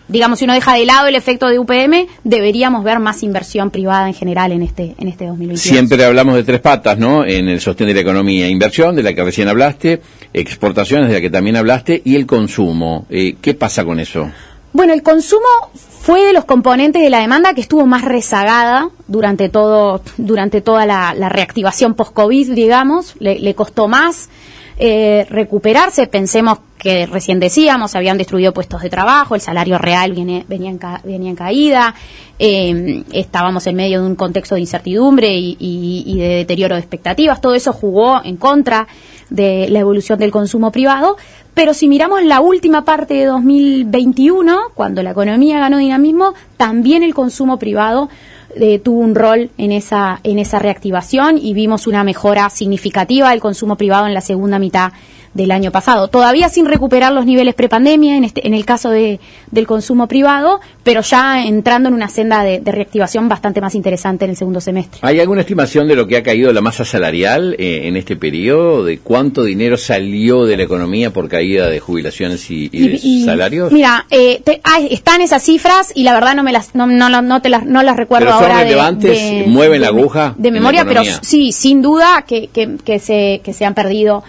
digamos 0.08 0.38
si 0.38 0.44
uno 0.44 0.54
deja 0.54 0.74
de 0.74 0.84
lado 0.84 1.06
el 1.06 1.14
efecto 1.14 1.48
de 1.48 1.58
UPM, 1.58 2.06
deberíamos 2.24 2.84
ver 2.84 2.98
más 2.98 3.22
inversión 3.22 3.70
privada 3.70 4.08
en 4.08 4.14
general 4.14 4.52
en 4.52 4.62
este 4.62 4.94
en 4.98 5.08
este 5.08 5.26
2021. 5.26 5.56
Siempre 5.56 6.04
hablamos 6.04 6.34
de 6.34 6.44
tres 6.44 6.60
patas, 6.60 6.98
¿no? 6.98 7.24
En 7.24 7.48
el 7.48 7.60
sostén 7.60 7.86
de 7.88 7.94
la 7.94 8.00
economía, 8.00 8.48
inversión 8.48 8.96
de 8.96 9.02
la 9.02 9.14
que 9.14 9.22
recién 9.22 9.48
hablaste, 9.48 10.00
exportaciones 10.32 11.08
de 11.08 11.14
la 11.14 11.20
que 11.20 11.30
también 11.30 11.56
hablaste 11.56 12.00
y 12.04 12.16
el 12.16 12.26
consumo. 12.26 13.06
Eh, 13.10 13.36
¿qué 13.40 13.54
pasa 13.54 13.84
con 13.84 14.00
eso? 14.00 14.30
Bueno, 14.72 14.94
el 14.94 15.02
consumo 15.02 15.46
fue 15.74 16.24
de 16.24 16.32
los 16.32 16.46
componentes 16.46 17.02
de 17.02 17.10
la 17.10 17.20
demanda 17.20 17.52
que 17.52 17.60
estuvo 17.60 17.86
más 17.86 18.02
rezagada 18.04 18.88
durante 19.06 19.48
todo 19.48 20.00
durante 20.16 20.62
toda 20.62 20.86
la, 20.86 21.28
reactivación 21.28 21.94
post-COVID, 21.94 22.52
digamos, 22.54 23.14
le, 23.18 23.54
costó 23.54 23.86
más 23.86 24.30
eh, 24.78 25.26
recuperarse. 25.28 26.06
Pensemos 26.06 26.58
que 26.78 27.06
recién 27.06 27.38
decíamos, 27.38 27.90
se 27.90 27.98
habían 27.98 28.16
destruido 28.16 28.52
puestos 28.52 28.80
de 28.82 28.88
trabajo, 28.88 29.34
el 29.34 29.42
salario 29.42 29.76
real 29.78 30.12
venía, 30.12 30.44
en 30.48 30.80
venía 31.04 31.30
en 31.30 31.36
caída, 31.36 31.94
eh, 32.38 33.04
estábamos 33.12 33.66
en 33.66 33.76
medio 33.76 34.00
de 34.00 34.06
un 34.08 34.16
contexto 34.16 34.54
de 34.56 34.62
incertidumbre 34.62 35.32
y, 35.32 35.56
y 35.60 36.18
de 36.18 36.28
deterioro 36.28 36.74
de 36.74 36.80
expectativas. 36.80 37.40
Todo 37.40 37.54
eso 37.54 37.72
jugó 37.72 38.20
en 38.24 38.36
contra 38.36 38.88
de 39.30 39.68
la 39.70 39.78
evolución 39.78 40.18
del 40.18 40.30
consumo 40.30 40.72
privado, 40.72 41.16
pero 41.54 41.74
si 41.74 41.88
miramos 41.88 42.22
la 42.24 42.40
última 42.40 42.84
parte 42.84 43.14
de 43.14 43.26
2021, 43.26 44.70
cuando 44.74 45.02
la 45.02 45.10
economía 45.10 45.58
ganó 45.58 45.78
dinamismo, 45.78 46.34
también 46.56 47.02
el 47.02 47.14
consumo 47.14 47.58
privado 47.58 48.08
eh, 48.54 48.78
tuvo 48.78 49.00
un 49.00 49.14
rol 49.14 49.50
en 49.58 49.72
esa, 49.72 50.20
en 50.24 50.38
esa 50.38 50.58
reactivación 50.58 51.38
y 51.38 51.54
vimos 51.54 51.86
una 51.86 52.04
mejora 52.04 52.48
significativa 52.50 53.30
del 53.30 53.40
consumo 53.40 53.76
privado 53.76 54.06
en 54.06 54.14
la 54.14 54.20
segunda 54.20 54.58
mitad 54.58 54.92
del 55.34 55.50
año 55.50 55.70
pasado. 55.70 56.08
Todavía 56.08 56.48
sin 56.48 56.66
recuperar 56.66 57.12
los 57.12 57.24
niveles 57.24 57.54
prepandemia 57.54 58.16
en, 58.16 58.24
este, 58.24 58.46
en 58.46 58.54
el 58.54 58.64
caso 58.64 58.90
de, 58.90 59.20
del 59.50 59.66
consumo 59.66 60.06
privado, 60.06 60.60
pero 60.82 61.00
ya 61.00 61.44
entrando 61.44 61.88
en 61.88 61.94
una 61.94 62.08
senda 62.08 62.42
de, 62.42 62.60
reactivación 62.64 63.28
bastante 63.28 63.60
más 63.60 63.74
interesante 63.74 64.24
en 64.24 64.32
el 64.32 64.36
segundo 64.36 64.60
semestre. 64.60 65.00
¿Hay 65.02 65.20
alguna 65.20 65.42
estimación 65.42 65.88
de 65.88 65.96
lo 65.96 66.06
que 66.06 66.16
ha 66.16 66.22
caído 66.22 66.52
la 66.52 66.60
masa 66.60 66.84
salarial 66.84 67.54
eh, 67.58 67.82
en 67.84 67.96
este 67.96 68.16
periodo? 68.16 68.84
¿De 68.84 68.98
cuánto 68.98 69.44
dinero 69.44 69.76
salió 69.76 70.44
de 70.44 70.56
la 70.56 70.62
economía 70.64 71.12
por 71.12 71.28
caída 71.28 71.68
de 71.68 71.80
jubilaciones 71.80 72.50
y, 72.50 73.24
salarios? 73.24 73.72
Mira, 73.72 74.06
eh, 74.10 74.42
están 74.90 75.20
esas 75.20 75.42
cifras 75.42 75.92
y 75.94 76.04
la 76.04 76.14
verdad 76.14 76.34
no 76.34 76.42
me 76.42 76.52
las 76.52 76.74
no, 76.74 76.86
no, 76.86 77.42
te 77.42 77.48
las, 77.48 77.64
no 77.64 77.82
las 77.82 77.96
recuerdo 77.96 78.26
pero 78.26 78.36
ahora. 78.36 78.62
relevantes? 78.62 79.46
¿Mueven 79.46 79.80
la 79.80 79.88
aguja? 79.88 80.34
De 80.36 80.50
memoria, 80.50 80.84
pero 80.84 81.02
sí, 81.22 81.52
sin 81.52 81.82
duda 81.82 82.24
que, 82.26 82.48
que, 82.48 82.76
que, 82.84 82.98
se, 82.98 83.40
que 83.44 83.52
se 83.52 83.64
han 83.64 83.74
perdido 83.74 84.22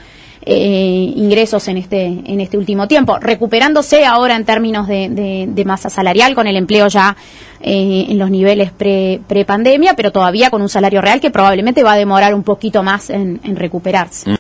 eh, 0.46 1.14
ingresos 1.16 1.68
en 1.68 1.78
este, 1.78 2.06
en 2.06 2.42
este 2.42 2.58
último 2.58 2.88
tiempo, 2.88 3.18
recuperándose 3.20 4.06
ahora 4.06 4.36
en 4.36 4.46
términos 4.46 4.88
de, 4.88 5.48
de, 5.48 5.66
masa 5.66 5.90
salarial 5.90 6.36
con 6.36 6.48
el 6.48 6.58
empleo 6.58 6.88
ya 6.88 7.16
eh, 7.62 8.08
en 8.10 8.20
los 8.20 8.30
niveles 8.30 8.72
pre, 8.72 9.22
pre-pandemia, 9.26 9.96
pero 9.96 10.12
todavía 10.12 10.50
con 10.50 10.62
un 10.62 10.68
salario 10.68 11.02
real 11.02 11.22
que 11.22 11.32
probablemente 11.32 11.84
va 11.84 11.94
a 11.94 11.98
demorar 11.98 12.36
un 12.36 12.44
poquito 12.44 12.84
más 12.84 13.10
en, 13.10 13.40
recuperarse. 13.56 14.36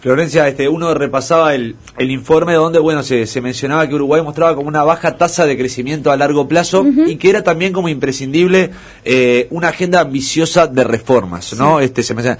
Florencia, 0.00 0.48
este, 0.48 0.68
uno 0.68 0.94
repasaba 0.94 1.54
el, 1.54 1.76
el 1.96 2.10
informe 2.10 2.54
donde 2.54 2.80
bueno 2.80 3.02
se, 3.04 3.26
se, 3.26 3.40
mencionaba 3.40 3.86
que 3.86 3.94
Uruguay 3.94 4.20
mostraba 4.22 4.56
como 4.56 4.66
una 4.66 4.82
baja 4.82 5.16
tasa 5.16 5.46
de 5.46 5.56
crecimiento 5.56 6.10
a 6.10 6.16
largo 6.16 6.48
plazo 6.48 6.84
y 7.06 7.16
que 7.16 7.30
era 7.30 7.44
también 7.44 7.72
como 7.72 7.88
imprescindible 7.88 8.70
eh, 9.04 9.46
una 9.50 9.68
agenda 9.68 10.00
ambiciosa 10.00 10.66
de 10.66 10.82
reformas, 10.82 11.52
¿no? 11.56 11.78
Este 11.78 12.02
se 12.02 12.14
menciona. 12.14 12.38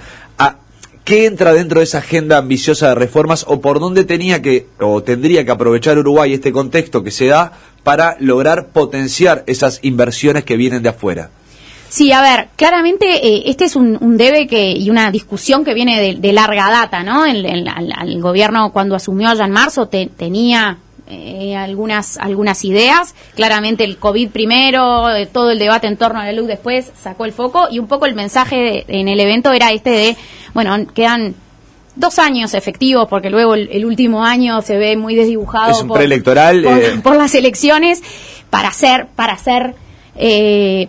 ¿Qué 1.03 1.25
entra 1.25 1.51
dentro 1.51 1.79
de 1.79 1.83
esa 1.83 1.97
agenda 1.97 2.37
ambiciosa 2.37 2.89
de 2.89 2.95
reformas 2.95 3.43
o 3.47 3.59
por 3.59 3.81
dónde 3.81 4.05
tenía 4.05 4.41
que 4.41 4.67
o 4.79 5.03
tendría 5.03 5.43
que 5.43 5.51
aprovechar 5.51 5.97
Uruguay 5.97 6.33
este 6.33 6.53
contexto 6.53 7.03
que 7.03 7.11
se 7.11 7.25
da 7.25 7.51
para 7.83 8.15
lograr 8.21 8.67
potenciar 8.67 9.43
esas 9.45 9.79
inversiones 9.81 10.45
que 10.45 10.55
vienen 10.55 10.81
de 10.81 10.89
afuera? 10.89 11.29
Sí, 11.89 12.11
a 12.13 12.21
ver, 12.21 12.47
claramente 12.55 13.05
eh, 13.05 13.43
este 13.47 13.65
es 13.65 13.75
un, 13.75 14.17
debe 14.17 14.47
que 14.47 14.71
y 14.71 14.89
una 14.89 15.11
discusión 15.11 15.65
que 15.65 15.73
viene 15.73 16.15
de, 16.15 16.33
larga 16.33 16.71
data, 16.71 17.03
¿no? 17.03 17.25
El, 17.25 17.43
gobierno 18.21 18.71
cuando 18.71 18.95
asumió 18.95 19.29
allá 19.29 19.45
en 19.45 19.51
marzo 19.51 19.87
tenía 19.89 20.77
eh, 21.13 21.55
algunas 21.55 22.17
algunas 22.17 22.63
ideas. 22.65 23.15
Claramente 23.35 23.83
el 23.83 23.97
COVID 23.97 24.29
primero, 24.29 25.09
eh, 25.09 25.25
todo 25.25 25.51
el 25.51 25.59
debate 25.59 25.87
en 25.87 25.97
torno 25.97 26.19
a 26.19 26.25
la 26.25 26.31
luz 26.31 26.47
después 26.47 26.91
sacó 26.99 27.25
el 27.25 27.33
foco 27.33 27.67
y 27.69 27.79
un 27.79 27.87
poco 27.87 28.05
el 28.05 28.15
mensaje 28.15 28.85
en 28.87 29.07
el 29.07 29.19
evento 29.19 29.51
era 29.51 29.71
este 29.71 29.89
de, 29.89 30.17
bueno, 30.53 30.75
quedan 30.93 31.35
dos 31.95 32.19
años 32.19 32.53
efectivos 32.53 33.07
porque 33.07 33.29
luego 33.29 33.53
el, 33.53 33.85
último 33.85 34.25
año 34.25 34.61
se 34.61 34.77
ve 34.77 34.97
muy 34.97 35.15
desdibujado 35.15 35.87
por, 35.87 35.97
preelectoral, 35.97 36.65
eh. 36.65 36.99
por, 37.03 37.15
las 37.15 37.35
elecciones 37.35 38.01
para 38.49 38.69
hacer 38.69 39.07
para 39.15 39.33
hacer 39.33 39.75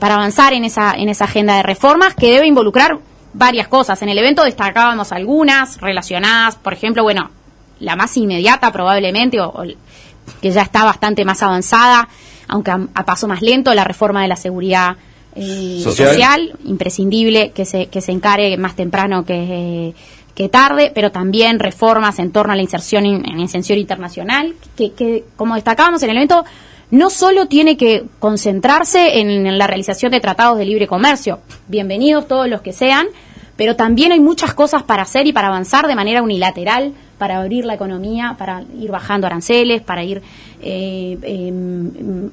para 0.00 0.14
avanzar 0.14 0.54
en 0.54 0.64
esa 0.64 0.95
en 0.95 1.09
esa 1.09 1.25
agenda 1.25 1.57
de 1.57 1.62
reformas 1.62 2.14
que 2.14 2.33
debe 2.33 2.47
involucrar 2.47 2.99
varias 3.35 3.69
cosas. 3.69 4.00
En 4.00 4.09
el 4.09 4.19
evento 4.19 4.45
destacábamos 4.45 5.12
algunas 5.12 5.81
relacionadas, 5.81 6.57
por 6.57 6.73
ejemplo, 6.73 7.02
bueno, 7.02 7.31
la 7.81 7.97
más 7.97 8.16
inmediata 8.16 8.73
probablemente, 8.73 9.40
o, 9.40 9.62
que 10.40 10.50
ya 10.50 10.62
está 10.62 10.85
bastante 10.85 11.25
más 11.25 11.43
avanzada, 11.43 12.09
aunque 12.49 12.71
a, 12.71 13.04
paso 13.04 13.28
más 13.28 13.43
lento, 13.43 13.73
la 13.75 13.85
reforma 13.85 14.23
de 14.23 14.28
la 14.28 14.37
seguridad 14.37 14.97
eh, 15.35 15.81
social. 15.83 16.52
imprescindible 16.64 17.52
que 17.52 17.64
se, 17.64 17.87
que 17.87 18.00
se 18.00 18.12
encare 18.12 18.57
más 18.57 18.76
temprano 18.76 19.25
que, 19.25 19.95
que 20.35 20.49
tarde, 20.49 20.93
pero 20.95 21.11
también 21.11 21.59
reformas 21.59 22.19
en 22.19 22.31
torno 22.33 22.52
a 22.52 22.57
la 22.57 22.62
inserción 22.62 23.04
en 23.07 23.40
inserción 23.40 23.78
internacional, 23.78 24.54
que, 24.76 24.93
que 24.93 25.25
como 25.37 25.54
destacábamos 25.54 26.02
en 26.02 26.11
el 26.11 26.16
evento, 26.16 26.45
no 26.90 27.11
solo 27.11 27.47
tiene 27.47 27.76
que 27.76 28.04
concentrarse 28.19 29.21
en, 29.21 29.59
la 29.59 29.66
realización 29.66 30.12
de 30.12 30.21
tratados 30.21 30.59
de 30.59 30.64
libre 30.64 30.87
comercio, 30.87 31.40
bienvenidos 31.66 32.28
todos 32.28 32.49
los 32.49 32.61
que 32.62 32.73
sean, 32.73 33.07
pero 33.57 33.76
también 33.76 34.12
hay 34.12 34.21
muchas 34.21 34.54
cosas 34.54 34.83
para 34.83 35.02
hacer 35.02 35.26
y 35.26 35.33
para 35.33 35.49
avanzar 35.49 35.87
de 35.87 35.95
manera 35.97 36.23
unilateral, 36.23 36.93
para 37.18 37.38
abrir 37.38 37.64
la 37.64 37.75
economía, 37.75 38.35
para 38.38 38.62
ir 38.80 38.90
bajando 38.90 39.26
aranceles, 39.26 39.83
para 39.83 40.02
ir 40.04 40.23
eh, 40.61 41.18
em, 41.23 42.30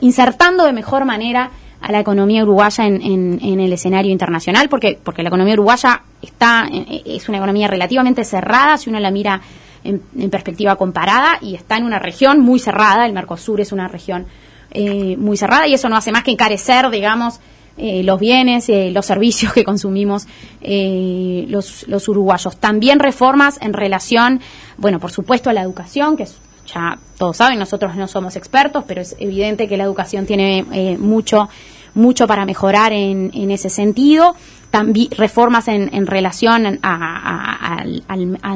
insertando 0.00 0.64
de 0.64 0.72
mejor 0.72 1.04
manera 1.04 1.50
a 1.80 1.92
la 1.92 2.00
economía 2.00 2.42
uruguaya 2.42 2.86
en, 2.86 3.02
en, 3.42 3.60
el 3.60 3.72
escenario 3.72 4.10
internacional, 4.10 4.70
porque, 4.70 4.98
porque 5.02 5.22
la 5.22 5.28
economía 5.28 5.52
uruguaya 5.52 6.02
está, 6.22 6.66
eh, 6.72 7.02
es 7.04 7.28
una 7.28 7.38
economía 7.38 7.68
relativamente 7.68 8.24
cerrada, 8.24 8.78
si 8.78 8.88
uno 8.88 8.98
la 9.00 9.10
mira 9.10 9.42
en, 9.84 10.00
perspectiva 10.30 10.76
comparada 10.76 11.38
y 11.42 11.54
está 11.54 11.76
en 11.76 11.84
una 11.84 11.98
región 11.98 12.40
muy 12.40 12.58
cerrada, 12.58 13.04
el 13.04 13.12
Mercosur 13.12 13.60
es 13.60 13.70
una 13.70 13.86
región 13.86 14.26
eh, 14.70 15.16
muy 15.18 15.36
cerrada 15.36 15.66
y 15.66 15.74
eso 15.74 15.90
no 15.90 15.96
hace 15.96 16.10
más 16.10 16.24
que 16.24 16.30
encarecer, 16.30 16.88
digamos, 16.90 17.40
eh, 17.76 18.02
los 18.02 18.20
bienes, 18.20 18.68
eh, 18.68 18.90
los 18.92 19.06
servicios 19.06 19.52
que 19.52 19.64
consumimos 19.64 20.26
los, 20.60 21.86
los 21.88 22.08
uruguayos. 22.08 22.56
También 22.56 22.98
reformas 22.98 23.58
en 23.60 23.72
relación, 23.72 24.40
bueno, 24.76 24.98
por 25.00 25.10
supuesto, 25.10 25.50
a 25.50 25.52
la 25.52 25.62
educación, 25.62 26.16
que 26.16 26.26
ya 26.72 26.98
todos 27.18 27.36
saben, 27.36 27.58
nosotros 27.58 27.94
no 27.96 28.08
somos 28.08 28.36
expertos, 28.36 28.84
pero 28.86 29.02
es 29.02 29.16
evidente 29.18 29.68
que 29.68 29.76
la 29.76 29.84
educación 29.84 30.26
tiene 30.26 30.96
mucho 30.98 31.48
mucho 31.96 32.26
para 32.26 32.44
mejorar 32.44 32.92
en, 32.92 33.30
en 33.34 33.52
ese 33.52 33.70
sentido 33.70 34.34
también 34.74 35.08
reformas 35.12 35.68
en, 35.68 35.94
en 35.94 36.04
relación 36.04 36.80
a, 36.82 37.84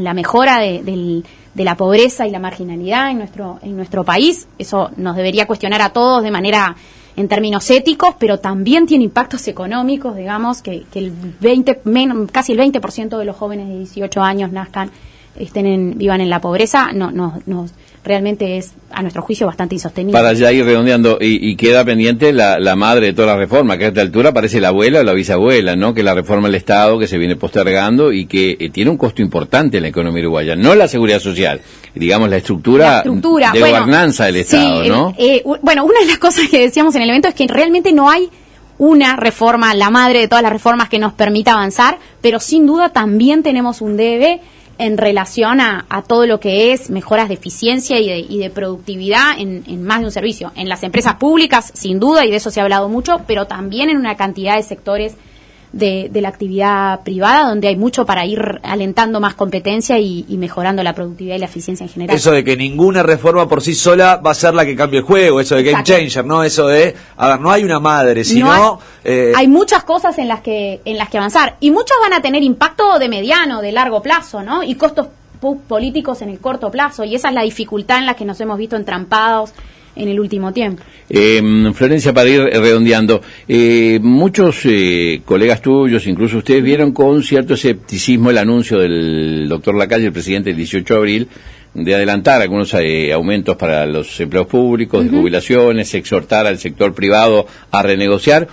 la 0.00 0.14
mejora 0.14 0.58
de, 0.58 1.22
la 1.54 1.76
pobreza 1.76 2.26
y 2.26 2.32
la 2.32 2.40
marginalidad 2.40 3.12
en 3.12 3.18
nuestro, 3.18 3.60
en 3.62 3.76
nuestro 3.76 4.02
país. 4.02 4.48
Eso 4.58 4.90
nos 4.96 5.14
debería 5.14 5.46
cuestionar 5.46 5.80
a 5.80 5.90
todos 5.90 6.25
de 6.25 6.32
manera 6.32 6.75
en 7.18 7.26
términos 7.26 7.68
éticos, 7.70 8.14
pero 8.16 8.38
también 8.38 8.87
tiene 8.87 9.02
impactos 9.02 9.48
económicos, 9.48 10.14
digamos, 10.14 10.62
que, 10.62 10.84
el 10.94 11.12
20, 11.40 11.80
casi 12.30 12.52
el 12.52 12.60
20% 12.60 13.18
de 13.18 13.25
los 13.25 13.34
jóvenes 13.34 13.66
de 13.68 13.78
18 13.78 14.22
años 14.22 14.52
nazcan, 14.52 14.90
estén 15.34 15.66
en, 15.66 15.98
vivan 15.98 16.20
en 16.20 16.30
la 16.30 16.40
pobreza, 16.40 16.92
no, 16.92 17.10
no, 17.10 17.40
nos 17.46 17.72
realmente 18.08 18.56
es, 18.56 18.72
a 18.90 19.02
nuestro 19.02 19.22
juicio, 19.22 19.46
bastante 19.46 19.74
insostenible. 19.74 20.18
Para 20.18 20.32
ya 20.32 20.50
ir 20.50 20.64
redondeando, 20.64 21.18
y, 21.20 21.54
queda 21.56 21.84
pendiente 21.84 22.32
la, 22.32 22.58
la, 22.58 22.74
madre 22.74 23.06
de 23.06 23.12
toda 23.12 23.28
la 23.28 23.36
reforma, 23.36 23.76
que 23.78 23.84
a 23.84 23.88
esta 23.88 24.00
altura 24.00 24.32
parece 24.32 24.60
la 24.60 24.68
abuela 24.68 25.00
o 25.00 25.02
la 25.04 25.12
bisabuela, 25.12 25.76
¿no? 25.76 25.94
Que 25.94 26.02
la 26.02 26.14
reforma 26.14 26.48
del 26.48 26.56
Estado 26.56 26.98
que 26.98 27.06
se 27.06 27.18
viene 27.18 27.36
postergando 27.36 28.12
y 28.12 28.26
que 28.26 28.56
eh, 28.58 28.70
tiene 28.70 28.90
un 28.90 28.96
costo 28.96 29.22
importante 29.22 29.76
en 29.76 29.84
la 29.84 29.90
economía 29.90 30.22
uruguaya, 30.22 30.56
no 30.56 30.74
la 30.74 30.88
seguridad 30.88 31.20
social, 31.20 31.60
digamos 31.94 32.30
la 32.30 32.38
estructura, 32.38 33.02
de 33.04 33.60
gobernanza 33.60 34.24
del 34.24 34.36
Estado, 34.36 34.84
¿no? 34.84 35.14
Eh, 35.18 35.44
bueno, 35.62 35.84
una 35.84 36.00
de 36.00 36.06
las 36.06 36.18
cosas 36.18 36.48
que 36.48 36.58
decíamos 36.58 36.94
en 36.96 37.02
el 37.02 37.10
evento 37.10 37.28
es 37.28 37.34
que 37.34 37.46
realmente 37.46 37.92
no 37.92 38.10
hay 38.10 38.30
una 38.78 39.16
reforma, 39.16 39.74
la 39.74 39.90
madre 39.90 40.20
de 40.20 40.28
todas 40.28 40.42
las 40.42 40.52
reformas 40.52 40.88
que 40.88 40.98
nos 40.98 41.12
permita 41.12 41.52
avanzar, 41.52 41.98
pero 42.20 42.40
sin 42.40 42.66
duda 42.66 42.88
también 42.90 43.42
tenemos 43.42 43.80
un 43.80 43.96
debe 43.96 44.40
en 44.78 44.97
relación 44.97 45.61
a, 45.61 45.85
todo 46.06 46.26
lo 46.26 46.40
que 46.40 46.73
es 46.73 46.88
mejoras 46.90 47.28
de 47.28 47.35
eficiencia 47.35 47.99
y 47.99 48.38
de, 48.38 48.50
productividad 48.50 49.38
en, 49.38 49.64
en, 49.66 49.82
más 49.82 50.00
de 50.00 50.06
un 50.06 50.12
servicio. 50.12 50.52
En 50.54 50.68
las 50.68 50.82
empresas 50.82 51.16
públicas, 51.16 51.70
sin 51.75 52.00
duda, 52.00 52.25
y 52.25 52.30
de 52.30 52.37
eso 52.37 52.50
se 52.50 52.61
ha 52.61 52.62
hablado 52.62 52.88
mucho, 52.88 53.23
pero 53.26 53.47
también 53.47 53.90
en 53.90 53.97
una 53.97 54.16
cantidad 54.16 54.56
de 54.56 54.62
sectores 54.62 55.16
de, 55.72 56.10
la 56.14 56.28
actividad 56.28 57.00
privada, 57.02 57.48
donde 57.48 57.68
hay 57.68 57.76
mucho 57.76 58.06
para 58.06 58.25
ir 58.25 58.60
alentando 58.62 59.20
más 59.20 59.34
competencia 59.34 59.98
y, 59.98 60.25
mejorando 60.38 60.82
la 60.82 60.94
productividad 60.94 61.37
y 61.37 61.38
la 61.38 61.46
eficiencia 61.46 61.84
en 61.84 61.90
general. 61.90 62.16
Eso 62.16 62.30
de 62.30 62.44
que 62.44 62.56
ninguna 62.56 63.02
reforma 63.02 63.48
por 63.48 63.62
sí 63.62 63.75
sola 63.75 64.16
va 64.16 64.30
a 64.30 64.34
ser 64.34 64.54
la 64.54 64.64
que 64.64 64.76
cambie 64.76 65.00
el 65.00 65.04
juego, 65.04 65.40
eso 65.40 65.56
de 65.56 65.64
game 65.64 65.82
changer, 65.82 66.25
¿no? 66.25 66.44
Eso 66.44 66.66
de, 66.66 66.94
a 67.16 67.28
ver, 67.28 67.40
no 67.40 67.50
hay 67.50 67.64
una 67.64 67.80
madre, 67.80 68.25
sino... 68.25 68.80
Eh, 69.04 69.32
hay, 69.34 69.48
muchas 69.48 69.84
cosas 69.84 70.18
en 70.18 70.28
las, 70.28 70.40
que, 70.40 70.80
en 70.84 70.98
las 70.98 71.08
que 71.08 71.18
avanzar, 71.18 71.56
y 71.60 71.70
muchas 71.70 71.96
van 72.02 72.12
a 72.12 72.20
tener 72.20 72.42
impacto 72.42 72.98
de 72.98 73.08
mediano, 73.08 73.62
de 73.62 73.72
largo 73.72 74.02
plazo, 74.02 74.42
¿no? 74.42 74.62
Y 74.62 74.75
costos 74.75 75.08
políticos 75.68 76.20
en 76.22 76.30
el 76.30 76.40
corto 76.40 76.70
plazo, 76.70 77.04
y 77.04 77.14
esa 77.14 77.28
es 77.28 77.34
la 77.34 77.42
dificultad 77.42 77.98
en 77.98 78.06
la 78.06 78.14
que 78.14 78.25
nos 78.25 78.40
hemos 78.40 78.58
visto 78.58 78.76
entrampados 78.76 79.52
en 79.98 80.08
el 80.08 80.20
último 80.20 80.52
tiempo. 80.52 80.82
Eh, 81.10 81.42
Florencia, 81.74 82.12
para 82.12 82.28
ir 82.28 82.40
redondeando, 82.40 83.20
eh, 83.46 83.98
muchos 84.00 84.60
eh, 84.64 85.22
colegas 85.24 85.60
tuyos, 85.60 86.06
incluso 86.06 86.38
ustedes, 86.38 86.62
vieron 86.62 86.92
con 86.92 87.22
cierto 87.22 87.54
escepticismo 87.54 88.30
el 88.30 88.38
anuncio 88.38 88.78
del 88.78 89.46
doctor 89.48 89.74
Lacalle, 89.74 90.06
el 90.06 90.12
presidente, 90.12 90.50
el 90.50 90.56
18 90.56 90.94
de 90.94 90.98
abril, 90.98 91.28
de 91.74 91.94
adelantar 91.94 92.40
algunos 92.40 92.72
eh, 92.74 93.12
aumentos 93.12 93.56
para 93.56 93.84
los 93.87 94.18
empleos 94.20 94.46
públicos, 94.46 95.04
de 95.04 95.11
jubilaciones, 95.11 95.92
exhortar 95.94 96.46
al 96.46 96.58
sector 96.58 96.94
privado 96.94 97.46
a 97.70 97.82
renegociar. 97.82 98.48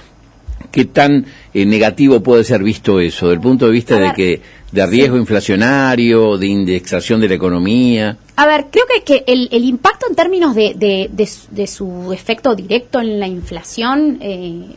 ¿Qué 0.71 0.85
tan 0.85 1.25
negativo 1.53 2.21
puede 2.21 2.43
ser 2.43 2.61
visto 2.63 2.99
eso, 2.99 3.29
del 3.29 3.39
punto 3.39 3.67
de 3.67 3.71
vista 3.71 3.97
de 3.97 4.13
que 4.13 4.41
de 4.75 4.85
riesgo 4.85 5.15
inflacionario, 5.15 6.37
de 6.37 6.47
indexación 6.47 7.21
de 7.21 7.29
la 7.29 7.35
economía? 7.35 8.17
A 8.35 8.45
ver, 8.45 8.65
creo 8.69 8.83
que, 8.93 9.03
que 9.03 9.23
el, 9.25 9.47
el, 9.53 9.63
impacto 9.63 10.07
en 10.09 10.15
términos 10.15 10.53
de, 10.53 10.73
de, 10.75 11.09
de, 11.09 11.67
su 11.67 12.11
efecto 12.11 12.53
directo 12.53 12.99
en 12.99 13.17
la 13.17 13.27
inflación 13.27 14.17
eh, 14.19 14.75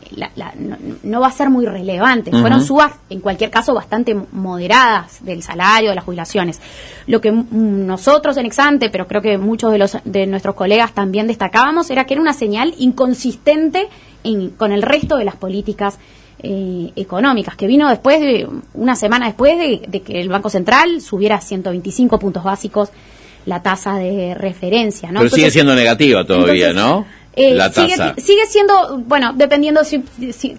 no, 1.03 1.19
va 1.19 1.27
a 1.27 1.31
ser 1.31 1.49
muy 1.49 1.65
relevante. 1.65 2.31
Fueron 2.31 2.63
subas, 2.63 2.93
en 3.09 3.19
cualquier 3.19 3.49
caso, 3.49 3.73
bastante 3.73 4.15
moderadas 4.31 5.21
del 5.25 5.43
salario, 5.43 5.89
de 5.89 5.95
las 5.95 6.05
jubilaciones. 6.05 6.61
Lo 7.05 7.19
que 7.19 7.33
nosotros 7.33 8.37
en 8.37 8.45
Exante, 8.45 8.89
pero 8.89 9.05
creo 9.05 9.21
que 9.21 9.37
muchos 9.37 9.73
de, 9.73 9.79
los, 9.79 9.97
de 10.05 10.25
nuestros 10.25 10.55
colegas 10.55 10.93
también 10.93 11.27
destacábamos, 11.27 11.89
era 11.89 12.05
que 12.05 12.13
era 12.13 12.21
una 12.21 12.33
señal 12.33 12.73
inconsistente 12.77 13.89
en, 14.23 14.51
con 14.51 14.71
el 14.71 14.81
resto 14.81 15.17
de 15.17 15.25
las 15.25 15.35
políticas 15.35 15.99
eh, 16.41 16.91
económicas, 16.95 17.55
que 17.55 17.67
vino 17.67 17.89
después 17.89 18.19
de, 18.19 18.47
una 18.73 18.95
semana 18.95 19.27
después 19.27 19.57
de, 19.57 20.01
que 20.01 20.21
el 20.21 20.29
Banco 20.29 20.49
Central 20.49 21.01
subiera 21.01 21.41
125 21.41 22.17
puntos 22.19 22.43
básicos 22.43 22.89
la 23.45 23.61
tasa 23.61 23.95
de 23.95 24.35
referencia, 24.35 25.11
¿no? 25.11 25.19
Pero 25.21 25.35
sigue 25.35 25.51
siendo 25.51 25.75
negativa 25.75 26.23
todavía, 26.25 26.73
¿no? 26.73 27.05
Eh, 27.35 27.53
la 27.53 27.71
tasa. 27.71 28.15
Sigue, 28.17 28.45
siendo, 28.47 28.97
bueno, 29.05 29.33
dependiendo 29.33 29.83
si, 29.83 30.01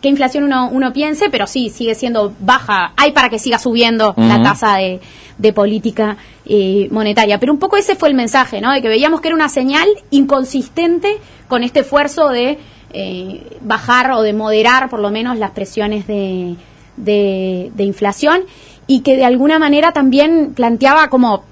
qué 0.00 0.08
inflación 0.08 0.44
uno, 0.44 0.70
uno 0.70 0.92
piense, 0.92 1.28
pero 1.28 1.46
sí, 1.46 1.68
sigue 1.68 1.94
siendo 1.94 2.32
baja. 2.40 2.92
Hay 2.96 3.12
para 3.12 3.28
que 3.28 3.38
siga 3.38 3.58
subiendo 3.58 4.14
la 4.16 4.42
tasa 4.42 4.76
de, 4.76 5.00
de 5.40 5.52
política 5.52 6.16
eh, 6.46 6.88
monetaria. 6.90 7.38
Pero 7.38 7.52
un 7.52 7.58
poco 7.58 7.76
ese 7.76 7.96
fue 7.96 8.08
el 8.08 8.14
mensaje, 8.14 8.60
¿no? 8.60 8.72
De 8.72 8.82
que 8.82 8.88
veíamos 8.88 9.20
que 9.20 9.28
era 9.28 9.34
una 9.34 9.48
señal 9.48 9.88
inconsistente 10.10 11.18
con 11.48 11.64
este 11.64 11.80
esfuerzo 11.80 12.28
de 12.28 12.58
eh, 12.92 13.58
bajar 13.60 14.10
o 14.10 14.22
de 14.22 14.32
moderar 14.32 14.90
por 14.90 14.98
lo 14.98 15.10
menos 15.10 15.38
las 15.38 15.52
presiones 15.52 16.08
de, 16.08 16.56
de, 16.96 17.84
inflación 17.84 18.40
y 18.88 19.02
que 19.02 19.16
de 19.16 19.24
alguna 19.24 19.60
manera 19.60 19.92
también 19.92 20.54
planteaba 20.54 21.06
como 21.06 21.44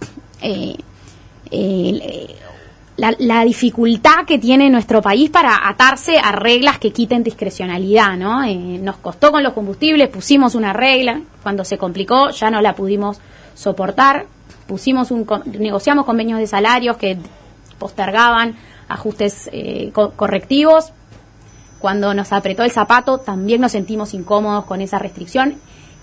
eh, 0.43 0.75
eh, 1.53 2.35
la, 2.97 3.45
dificultad 3.45 4.25
que 4.27 4.41
tiene 4.41 4.69
nuestro 4.69 5.01
país 5.01 5.31
para 5.31 5.69
atarse 5.69 6.19
a 6.19 6.33
reglas 6.33 6.81
que 6.81 6.93
quiten 6.93 7.23
discrecionalidad, 7.23 8.17
¿no? 8.17 8.45
nos 8.83 8.97
costó 8.97 9.31
con 9.31 9.45
los 9.45 9.53
combustibles, 9.53 10.09
pusimos 10.09 10.57
una 10.57 10.73
regla, 10.73 11.21
cuando 11.45 11.65
se 11.65 11.79
complicó 11.79 12.31
ya 12.31 12.51
no 12.51 12.61
la 12.61 12.75
pudimos 12.75 13.21
soportar, 13.55 14.27
pusimos 14.67 15.13
un, 15.13 15.25
negociamos 15.57 16.05
convenios 16.05 16.41
de 16.41 16.49
salarios 16.49 16.97
que 16.97 17.17
postergaban 17.79 18.57
ajustes 18.89 19.49
correctivos, 20.17 20.93
cuando 21.79 22.15
nos 22.15 22.33
apretó 22.33 22.63
el 22.65 22.71
zapato 22.71 23.19
también 23.19 23.61
nos 23.61 23.73
sentimos 23.73 24.15
incómodos 24.15 24.65
con 24.65 24.81
esa 24.81 24.99
restricción. 24.99 25.57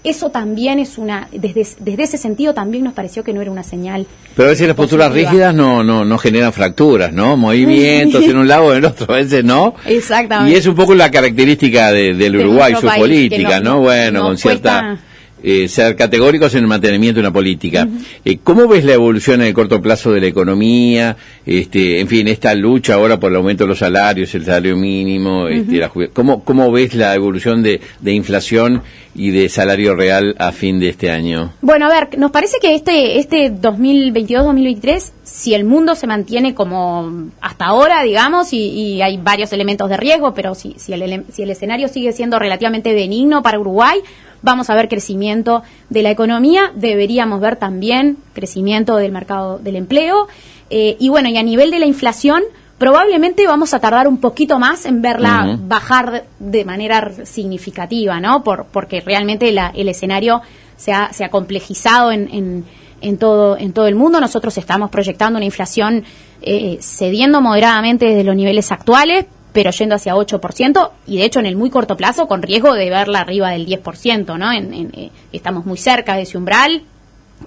Eso 0.04 0.30
también 0.30 0.78
es 0.78 1.00
una, 1.00 1.28
desde, 1.32 1.66
desde 1.80 2.04
ese 2.04 2.18
sentido 2.20 2.54
también 2.54 2.84
nos 2.84 2.94
pareció 2.94 3.24
que 3.24 3.34
no 3.34 3.42
era 3.42 3.50
una 3.50 3.64
señal. 3.64 4.06
Pero 4.36 4.50
a 4.50 4.52
veces 4.52 4.68
las 4.68 4.76
posturas 4.76 5.12
rígidas 5.12 5.56
no, 5.56 5.84
no, 5.84 6.06
no 6.06 6.18
generan 6.20 6.54
fracturas, 6.54 7.12
¿no? 7.12 7.36
Movimientos 7.36 8.24
en 8.24 8.38
un 8.38 8.48
lado 8.48 8.66
o 8.66 8.72
en 8.72 8.78
el 8.78 8.86
otro, 8.86 9.12
a 9.12 9.18
veces 9.18 9.44
no. 9.44 9.74
Exactamente. 9.84 10.54
Y 10.54 10.58
es 10.58 10.68
un 10.68 10.76
poco 10.76 10.94
la 10.94 11.10
característica 11.10 11.92
del 11.92 12.36
Uruguay, 12.36 12.76
su 12.80 12.88
política, 12.88 13.60
¿no? 13.60 13.80
Bueno, 13.80 14.22
con 14.22 14.38
cierta 14.38 15.00
eh, 15.48 15.68
ser 15.68 15.96
categóricos 15.96 16.56
en 16.56 16.62
el 16.62 16.68
mantenimiento 16.68 17.22
de 17.22 17.28
una 17.28 17.32
política. 17.32 17.88
Eh, 18.24 18.40
¿Cómo 18.44 18.68
ves 18.68 18.84
la 18.84 18.94
evolución 18.94 19.42
en 19.42 19.48
el 19.50 19.54
corto 19.54 19.80
plazo 19.80 20.12
de 20.12 20.22
la 20.22 20.26
economía? 20.26 21.16
Este, 21.46 22.00
en 22.00 22.08
fin, 22.08 22.28
esta 22.28 22.56
lucha 22.56 22.96
ahora 22.96 23.20
por 23.20 23.30
el 23.30 23.38
aumento 23.38 23.64
de 23.64 23.68
los 23.68 23.78
salarios, 23.78 24.34
el 24.34 24.44
salario 24.44 24.76
mínimo, 24.76 25.48
este, 25.48 25.88
¿cómo, 26.14 26.44
¿cómo 26.44 26.72
ves 26.72 26.96
la 26.96 27.14
evolución 27.14 27.62
de, 27.62 27.80
de 28.00 28.12
inflación 28.14 28.82
y 29.14 29.30
de 29.30 29.48
salario 29.48 29.96
real 29.96 30.36
a 30.40 30.52
fin 30.52 30.80
de 30.80 30.90
este 30.90 31.12
año? 31.12 31.54
Bueno, 31.62 31.86
a 31.86 31.90
ver, 31.90 32.18
nos 32.18 32.32
parece 32.32 32.58
que 32.60 32.74
este, 32.74 33.20
este 33.20 33.52
2022-2023, 33.52 35.12
si 35.24 35.54
el 35.54 35.64
mundo 35.64 35.94
se 35.94 36.08
mantiene 36.08 36.56
como 36.56 37.30
hasta 37.40 37.66
ahora, 37.66 38.02
digamos, 38.02 38.52
y, 38.52 39.00
hay 39.04 39.18
varios 39.18 39.54
elementos 39.54 39.90
de 39.90 39.98
riesgo, 39.98 40.34
pero 40.34 40.56
si, 40.56 40.74
si, 40.78 40.92
el, 40.94 41.24
si 41.32 41.44
el 41.44 41.52
escenario 41.52 41.88
sigue 41.88 42.14
siendo 42.14 42.40
relativamente 42.40 42.96
benigno 42.96 43.44
para 43.44 43.60
Uruguay, 43.60 44.00
vamos 44.42 44.70
a 44.70 44.76
ver 44.76 44.88
crecimiento 44.90 45.64
de 45.90 46.02
la 46.02 46.12
economía, 46.12 46.72
deberíamos 46.76 47.40
ver 47.42 47.56
también 47.56 48.18
crecimiento 48.34 48.98
del 48.98 49.12
mercado 49.12 49.60
del 49.60 49.76
empleo. 49.76 50.28
Eh, 50.70 50.98
y 51.00 51.10
bueno, 51.10 51.30
y 51.30 51.38
a 51.38 51.44
nivel 51.44 51.72
de 51.72 51.80
la 51.80 51.86
inflación, 51.86 52.44
probablemente 52.78 53.48
vamos 53.48 53.74
a 53.74 53.80
tardar 53.80 54.08
un 54.08 54.18
poquito 54.18 54.60
más 54.60 54.86
en 54.86 55.02
verla 55.02 55.58
bajar 55.62 56.26
de 56.40 56.66
manera 56.66 57.12
significativa, 57.26 58.20
¿no? 58.20 58.44
Por, 58.44 58.66
porque 58.66 59.02
realmente 59.02 59.50
el 59.50 59.90
escenario 59.90 60.42
se 60.76 60.92
ha, 60.92 61.14
se 61.14 61.24
ha 61.24 61.30
complejizado 61.30 62.12
en, 62.12 62.66
en, 63.02 63.18
todo, 63.18 63.58
en 63.58 63.74
todo 63.74 63.88
el 63.88 63.96
mundo. 63.96 64.20
Nosotros 64.20 64.58
estamos 64.58 64.90
proyectando 64.90 65.38
una 65.38 65.46
inflación 65.46 66.04
eh, 66.42 66.78
cediendo 66.82 67.42
moderadamente 67.42 68.06
desde 68.06 68.24
los 68.24 68.36
niveles 68.36 68.72
actuales, 68.72 69.26
pero 69.56 69.72
yendo 69.72 69.96
hacia 69.96 70.16
8%, 70.16 70.90
y 71.08 71.18
de 71.18 71.24
hecho 71.24 71.40
en 71.40 71.46
el 71.46 71.56
muy 71.56 71.70
corto 71.70 71.96
plazo 71.96 72.28
con 72.28 72.42
riesgo 72.42 72.74
de 72.74 72.90
verla 72.90 73.22
arriba 73.22 73.52
del 73.52 73.66
10%, 73.66 74.38
¿no? 74.38 74.52
En, 74.52 74.92
eh, 74.94 75.12
estamos 75.32 75.66
muy 75.66 75.78
cerca 75.78 76.18
de 76.18 76.24
ese 76.24 76.38
umbral, 76.38 76.84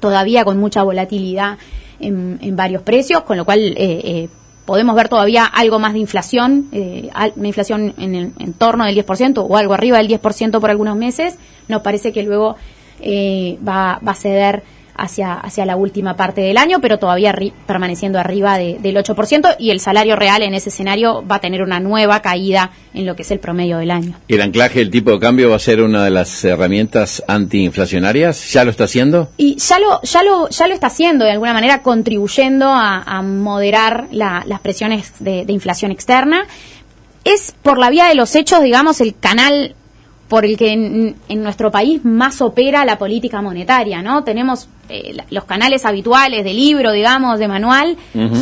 todavía 0.01 0.43
con 0.43 0.59
mucha 0.59 0.83
volatilidad 0.83 1.59
en, 2.01 2.57
varios 2.57 2.81
precios, 2.81 3.25
con 3.25 3.37
lo 3.37 3.45
cual 3.45 3.61
eh, 3.61 3.75
eh, 3.77 4.29
podemos 4.65 4.97
ver 4.97 5.11
todavía 5.11 5.45
algo 5.45 5.79
más 5.79 5.93
de 5.93 5.99
inflación, 5.99 6.69
eh, 6.73 7.11
una 7.37 7.49
inflación 7.49 7.93
en, 7.99 8.15
el, 8.15 8.33
en 8.39 8.55
torno 8.55 8.87
del 8.87 8.97
10% 8.97 9.45
o 9.47 9.57
algo 9.59 9.75
arriba 9.75 9.99
del 9.99 10.09
10% 10.09 10.61
por 10.61 10.71
algunos 10.71 10.97
meses. 10.97 11.37
Nos 11.69 11.83
parece 11.83 12.11
que 12.11 12.23
luego 12.23 12.57
va, 13.69 14.01
va 14.07 14.13
a 14.13 14.15
ceder 14.15 14.63
hacia, 14.99 15.35
hacia 15.35 15.65
la 15.65 15.77
última 15.77 16.17
parte 16.17 16.41
del 16.41 16.59
año, 16.59 16.81
pero 16.81 16.99
todavía 16.99 17.35
permaneciendo 17.67 18.19
arriba 18.19 18.59
del 18.59 18.97
8% 18.97 19.57
y 19.59 19.71
el 19.71 19.81
salario 19.81 20.17
real 20.17 20.43
en 20.43 20.55
ese 20.55 20.69
escenario 20.69 21.25
va 21.27 21.37
a 21.37 21.41
tener 21.41 21.63
una 21.63 21.81
nueva 21.81 22.21
caída 22.21 22.73
en 22.93 23.07
lo 23.07 23.17
que 23.17 23.23
es 23.23 23.31
el 23.31 23.39
promedio 23.39 23.79
del 23.79 23.91
año. 23.91 24.15
¿El 24.29 24.43
anclaje 24.43 24.81
del 24.81 24.91
tipo 24.91 25.11
de 25.13 25.19
cambio 25.19 25.51
va 25.51 25.57
a 25.57 25.61
ser 25.61 25.81
una 25.81 26.05
de 26.05 26.11
las 26.11 26.45
herramientas 26.45 27.23
antiinflacionarias? 27.27 28.53
¿Ya 28.53 28.65
lo 28.65 28.71
está 28.71 28.85
haciendo? 28.85 29.31
Y 29.37 29.57
ya 29.57 29.79
lo, 29.79 30.03
ya 30.03 30.23
lo, 30.23 30.49
ya 30.49 30.67
lo 30.67 30.75
está 30.75 30.89
haciendo, 30.89 31.25
de 31.25 31.31
alguna 31.31 31.53
manera 31.53 31.83
contribuyendo 31.83 32.67
a, 32.69 33.23
moderar 33.23 34.09
las 34.11 34.61
presiones 34.61 35.13
de, 35.19 35.45
de 35.45 35.53
inflación 35.53 35.91
externa. 35.91 36.47
Es 37.25 37.55
por 37.63 37.79
la 37.79 37.91
vía 37.91 38.07
de 38.07 38.15
los 38.15 38.35
hechos, 38.35 38.63
digamos, 38.63 39.01
el 39.01 39.15
canal 39.19 39.75
por 40.29 40.45
el 40.45 40.57
que 40.57 40.73
en, 40.73 41.43
nuestro 41.43 41.71
país 41.71 42.05
más 42.05 42.41
opera 42.43 42.85
la 42.85 42.99
política 42.99 43.41
monetaria, 43.41 44.03
¿no? 44.03 44.25
Tenemos 44.25 44.69
eh, 44.89 45.17
los 45.31 45.45
canales 45.45 45.85
habituales 45.85 46.45
de 46.45 46.55
libro, 46.55 46.93
digamos, 46.93 47.39
de 47.39 47.49
manual. 47.49 47.97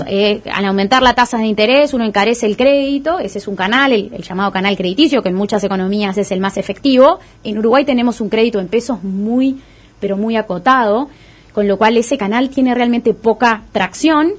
Eh, 0.07 0.43
al 0.53 0.65
aumentar 0.65 1.03
la 1.03 1.15
tasa 1.15 1.39
de 1.39 1.47
interés, 1.47 1.93
uno 1.93 2.05
encarece 2.05 2.47
el 2.47 2.57
crédito. 2.57 3.19
Ese 3.19 3.39
es 3.39 3.49
un 3.49 3.57
canal, 3.57 3.93
el, 3.93 4.23
llamado 4.23 4.53
canal 4.53 4.77
crediticio, 4.77 5.23
que 5.23 5.31
en 5.31 5.35
muchas 5.35 5.65
economías 5.65 6.17
es 6.19 6.31
el 6.31 6.41
más 6.41 6.57
efectivo. 6.57 7.19
En 7.43 7.59
Uruguay 7.59 7.85
tenemos 7.85 8.21
un 8.21 8.29
crédito 8.29 8.61
en 8.61 8.69
pesos 8.69 9.03
muy, 9.03 9.61
pero 10.01 10.17
muy 10.17 10.37
acotado, 10.37 11.09
con 11.53 11.67
lo 11.67 11.79
cual 11.79 11.97
ese 11.97 12.17
canal 12.17 12.49
tiene 12.51 12.75
realmente 12.75 13.13
poca 13.13 13.63
tracción 13.73 14.33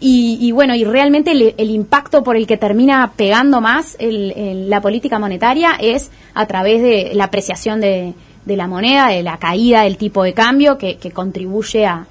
y, 0.00 0.52
bueno, 0.52 0.74
y 0.74 0.84
realmente 0.84 1.32
el, 1.32 1.70
impacto 1.70 2.22
por 2.22 2.36
el 2.36 2.46
que 2.46 2.56
termina 2.56 3.12
pegando 3.16 3.60
más 3.60 3.96
la 3.98 4.80
política 4.80 5.18
monetaria 5.18 5.72
es 5.80 6.10
a 6.34 6.46
través 6.46 6.82
de 6.82 7.10
la 7.14 7.24
apreciación 7.24 7.80
de, 7.80 8.14
la 8.46 8.66
moneda, 8.66 9.08
de 9.08 9.22
la 9.22 9.38
caída 9.38 9.82
del 9.82 9.96
tipo 9.96 10.24
de 10.24 10.32
cambio 10.34 10.78
que, 10.78 10.98
contribuye 11.12 11.86
a, 11.86 12.06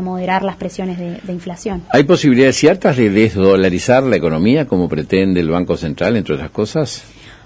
moderar 0.00 0.42
las 0.42 0.56
presiones 0.56 0.98
de, 0.98 1.18
de, 1.22 1.32
inflación. 1.32 1.82
¿Hay 1.90 2.04
posibilidades 2.04 2.56
ciertas 2.56 2.96
de 2.96 3.10
desdolarizar 3.10 4.02
la 4.02 4.16
economía 4.16 4.66
como 4.66 4.88
pretende 4.88 5.40
el 5.40 5.50
Banco 5.50 5.76
Central, 5.76 6.16
entre 6.16 6.34
otras 6.34 6.50
cosas? 6.50 7.04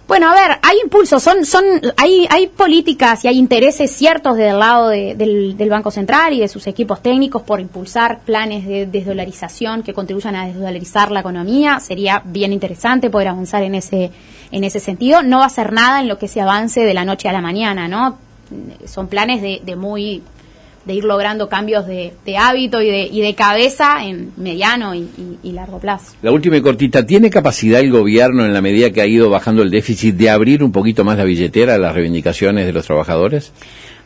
Bueno, 0.09 0.31
a 0.31 0.35
ver, 0.35 0.59
hay 0.63 0.79
impulsos, 0.83 1.23
son, 1.23 1.45
son, 1.45 1.65
hay, 1.99 2.27
hay 2.31 2.47
políticas 2.47 3.27
y 3.27 3.29
hay 3.29 3.37
intereses 3.37 3.91
ciertos 3.91 4.39
del 4.39 4.59
lado 4.59 4.89
del, 4.89 5.69
Banco 5.69 5.91
Central 5.91 6.33
y 6.33 6.41
de 6.41 6.49
sus 6.49 6.67
equipos 6.67 7.03
técnicos 7.03 7.43
por 7.43 7.61
impulsar 7.61 8.21
planes 8.21 8.67
de 8.67 8.87
desdolarización 8.87 9.83
que 9.83 9.93
contribuyan 9.93 10.35
a 10.35 10.47
desdolarizar 10.47 11.11
la 11.11 11.21
economía. 11.21 11.79
Sería 11.81 12.23
bien 12.25 12.55
interesante 12.55 13.11
poder 13.11 13.29
avanzar 13.29 13.63
en 13.65 13.75
ese, 13.75 14.11
en 14.51 14.65
ese 14.65 14.81
sentido. 14.81 15.23
No 15.23 15.39
va 15.39 15.47
a 15.47 15.51
ser 15.51 15.73
nada 15.73 16.01
en 16.01 16.09
lo 16.09 16.19
que 16.19 16.29
se 16.29 16.41
avance 16.41 16.81
de 16.81 16.95
la 16.95 17.05
noche 17.05 17.29
a 17.29 17.33
la 17.33 17.41
mañana, 17.41 17.89
¿no? 17.89 18.19
Son 18.87 19.09
planes 19.09 19.43
de, 19.43 19.61
de 19.65 19.77
muy 19.77 20.23
de 20.89 20.95
ir 20.95 21.05
logrando 21.05 21.51
cambios 21.51 21.87
de, 21.87 22.13
hábito 22.39 22.81
y 22.81 22.87
de, 22.87 23.03
y 23.03 23.21
de, 23.21 23.35
cabeza 23.35 24.05
en 24.05 24.33
mediano 24.39 24.95
y, 24.95 25.53
largo 25.53 25.79
plazo. 25.79 26.15
La 26.23 26.33
última 26.33 26.57
y 26.57 26.63
cortita, 26.63 27.05
¿tiene 27.05 27.29
capacidad 27.29 27.81
el 27.81 27.91
gobierno 27.91 28.45
en 28.45 28.55
la 28.55 28.63
medida 28.63 28.91
que 28.91 29.03
ha 29.03 29.07
ido 29.07 29.29
bajando 29.29 29.63
el 29.63 29.71
déficit 29.71 30.15
de 30.15 30.31
abrir 30.31 30.65
un 30.65 30.73
poquito 30.73 31.05
más 31.05 31.19
la 31.19 31.25
billetera 31.25 31.75
a 31.75 31.79
las 31.79 31.95
reivindicaciones 31.95 32.65
de 32.65 32.73
los 32.73 32.87
trabajadores? 32.87 33.53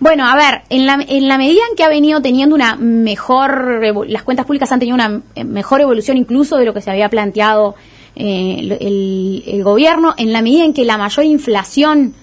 Bueno, 0.01 0.27
a 0.27 0.35
ver, 0.35 0.63
en 0.71 0.87
la, 0.87 0.95
en 1.07 1.29
la 1.29 1.39
medida 1.39 1.61
en 1.71 1.77
que 1.77 1.85
ha 1.85 1.89
venido 1.89 2.21
teniendo 2.21 2.57
una 2.57 2.75
mejor, 2.75 3.81
las 4.09 4.25
cuentas 4.25 4.47
públicas 4.47 4.73
han 4.73 4.81
tenido 4.81 4.97
una 4.97 5.23
mejor 5.45 5.81
evolución 5.81 6.17
incluso 6.17 6.57
de 6.57 6.65
lo 6.65 6.75
que 6.75 6.81
se 6.81 6.91
había 6.91 7.09
planteado 7.09 7.77
eh, 8.17 8.79
el, 8.81 9.45
el 9.47 9.65
gobierno, 9.65 10.15
en 10.17 10.33
la 10.33 10.43
medida 10.43 10.65
en 10.65 10.73
que 10.73 10.85
la 10.85 10.99
mayor 10.99 11.25
inflación 11.25 12.15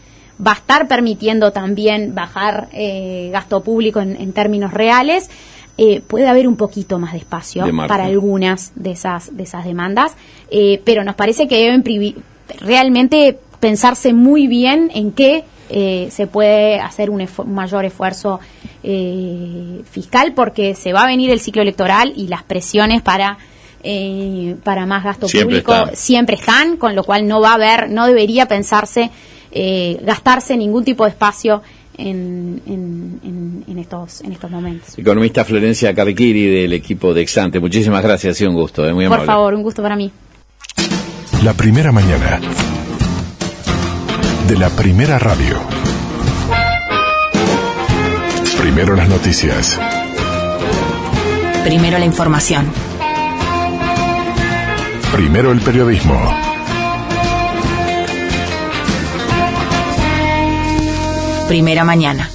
va 0.45 0.51
a 0.51 0.55
estar 0.55 0.87
permitiendo 0.87 1.51
también 1.51 2.15
bajar 2.15 2.69
eh, 2.71 3.29
gasto 3.31 3.61
público 3.61 3.99
en, 3.99 4.33
términos 4.33 4.73
reales. 4.73 5.29
Eh, 5.77 6.01
puede 6.01 6.27
haber 6.27 6.47
un 6.47 6.57
poquito 6.57 6.99
más 6.99 7.13
de 7.13 7.19
espacio 7.19 7.65
para 7.87 8.05
algunas 8.05 8.73
de 8.75 8.91
esas, 8.91 9.35
de 9.35 9.43
esas 9.43 9.63
demandas, 9.63 10.13
eh, 10.51 10.81
pero 10.83 11.03
nos 11.03 11.15
parece 11.15 11.47
que 11.47 11.57
deben 11.57 11.83
realmente 12.59 13.39
pensarse 13.59 14.13
muy 14.13 14.47
bien 14.47 14.91
en 14.93 15.11
qué 15.11 15.45
se 15.69 16.25
puede 16.25 16.79
hacer 16.79 17.11
un, 17.11 17.27
mayor 17.45 17.85
esfuerzo 17.85 18.39
fiscal 18.81 20.33
porque 20.33 20.73
se 20.73 20.93
va 20.93 21.03
a 21.03 21.05
venir 21.05 21.29
el 21.29 21.39
ciclo 21.39 21.61
electoral 21.61 22.11
y 22.15 22.27
las 22.27 22.41
presiones 22.41 23.03
para 23.03 23.37
para 24.63 24.85
más 24.85 25.03
gasto 25.03 25.27
público 25.27 25.73
siempre 25.93 26.35
están, 26.35 26.77
con 26.77 26.95
lo 26.95 27.03
cual 27.03 27.27
no 27.27 27.39
va 27.41 27.51
a 27.51 27.53
haber, 27.55 27.89
no 27.89 28.07
debería 28.07 28.47
pensarse 28.47 29.09
eh, 29.51 29.99
gastarse 30.03 30.55
ningún 30.55 30.83
tipo 30.83 31.05
de 31.05 31.09
espacio 31.09 31.61
en, 31.97 32.61
estos, 33.77 34.21
en 34.21 34.31
estos 34.31 34.51
momentos. 34.51 34.97
Economista 34.97 35.43
Florencia 35.43 35.93
Carriquiri 35.93 36.45
del 36.45 36.73
equipo 36.73 37.13
de 37.13 37.21
Exante, 37.21 37.59
muchísimas 37.59 38.03
gracias, 38.03 38.35
ha 38.35 38.37
sido 38.37 38.51
un 38.51 38.57
gusto, 38.57 38.87
eh, 38.87 38.93
muy 38.93 39.05
amable. 39.05 39.25
Por 39.25 39.33
favor, 39.33 39.53
un 39.55 39.63
gusto 39.63 39.81
para 39.81 39.95
mí. 39.95 40.11
La 41.43 41.53
primera 41.53 41.91
mañana 41.91 42.39
de 44.47 44.57
la 44.57 44.69
primera 44.69 45.17
radio. 45.17 45.59
Primero 48.59 48.95
las 48.95 49.09
noticias. 49.09 49.79
Primero 51.63 51.97
la 51.97 52.05
información. 52.05 52.88
Primero 55.11 55.51
el 55.51 55.59
periodismo. 55.59 56.17
Primera 61.47 61.83
mañana. 61.83 62.29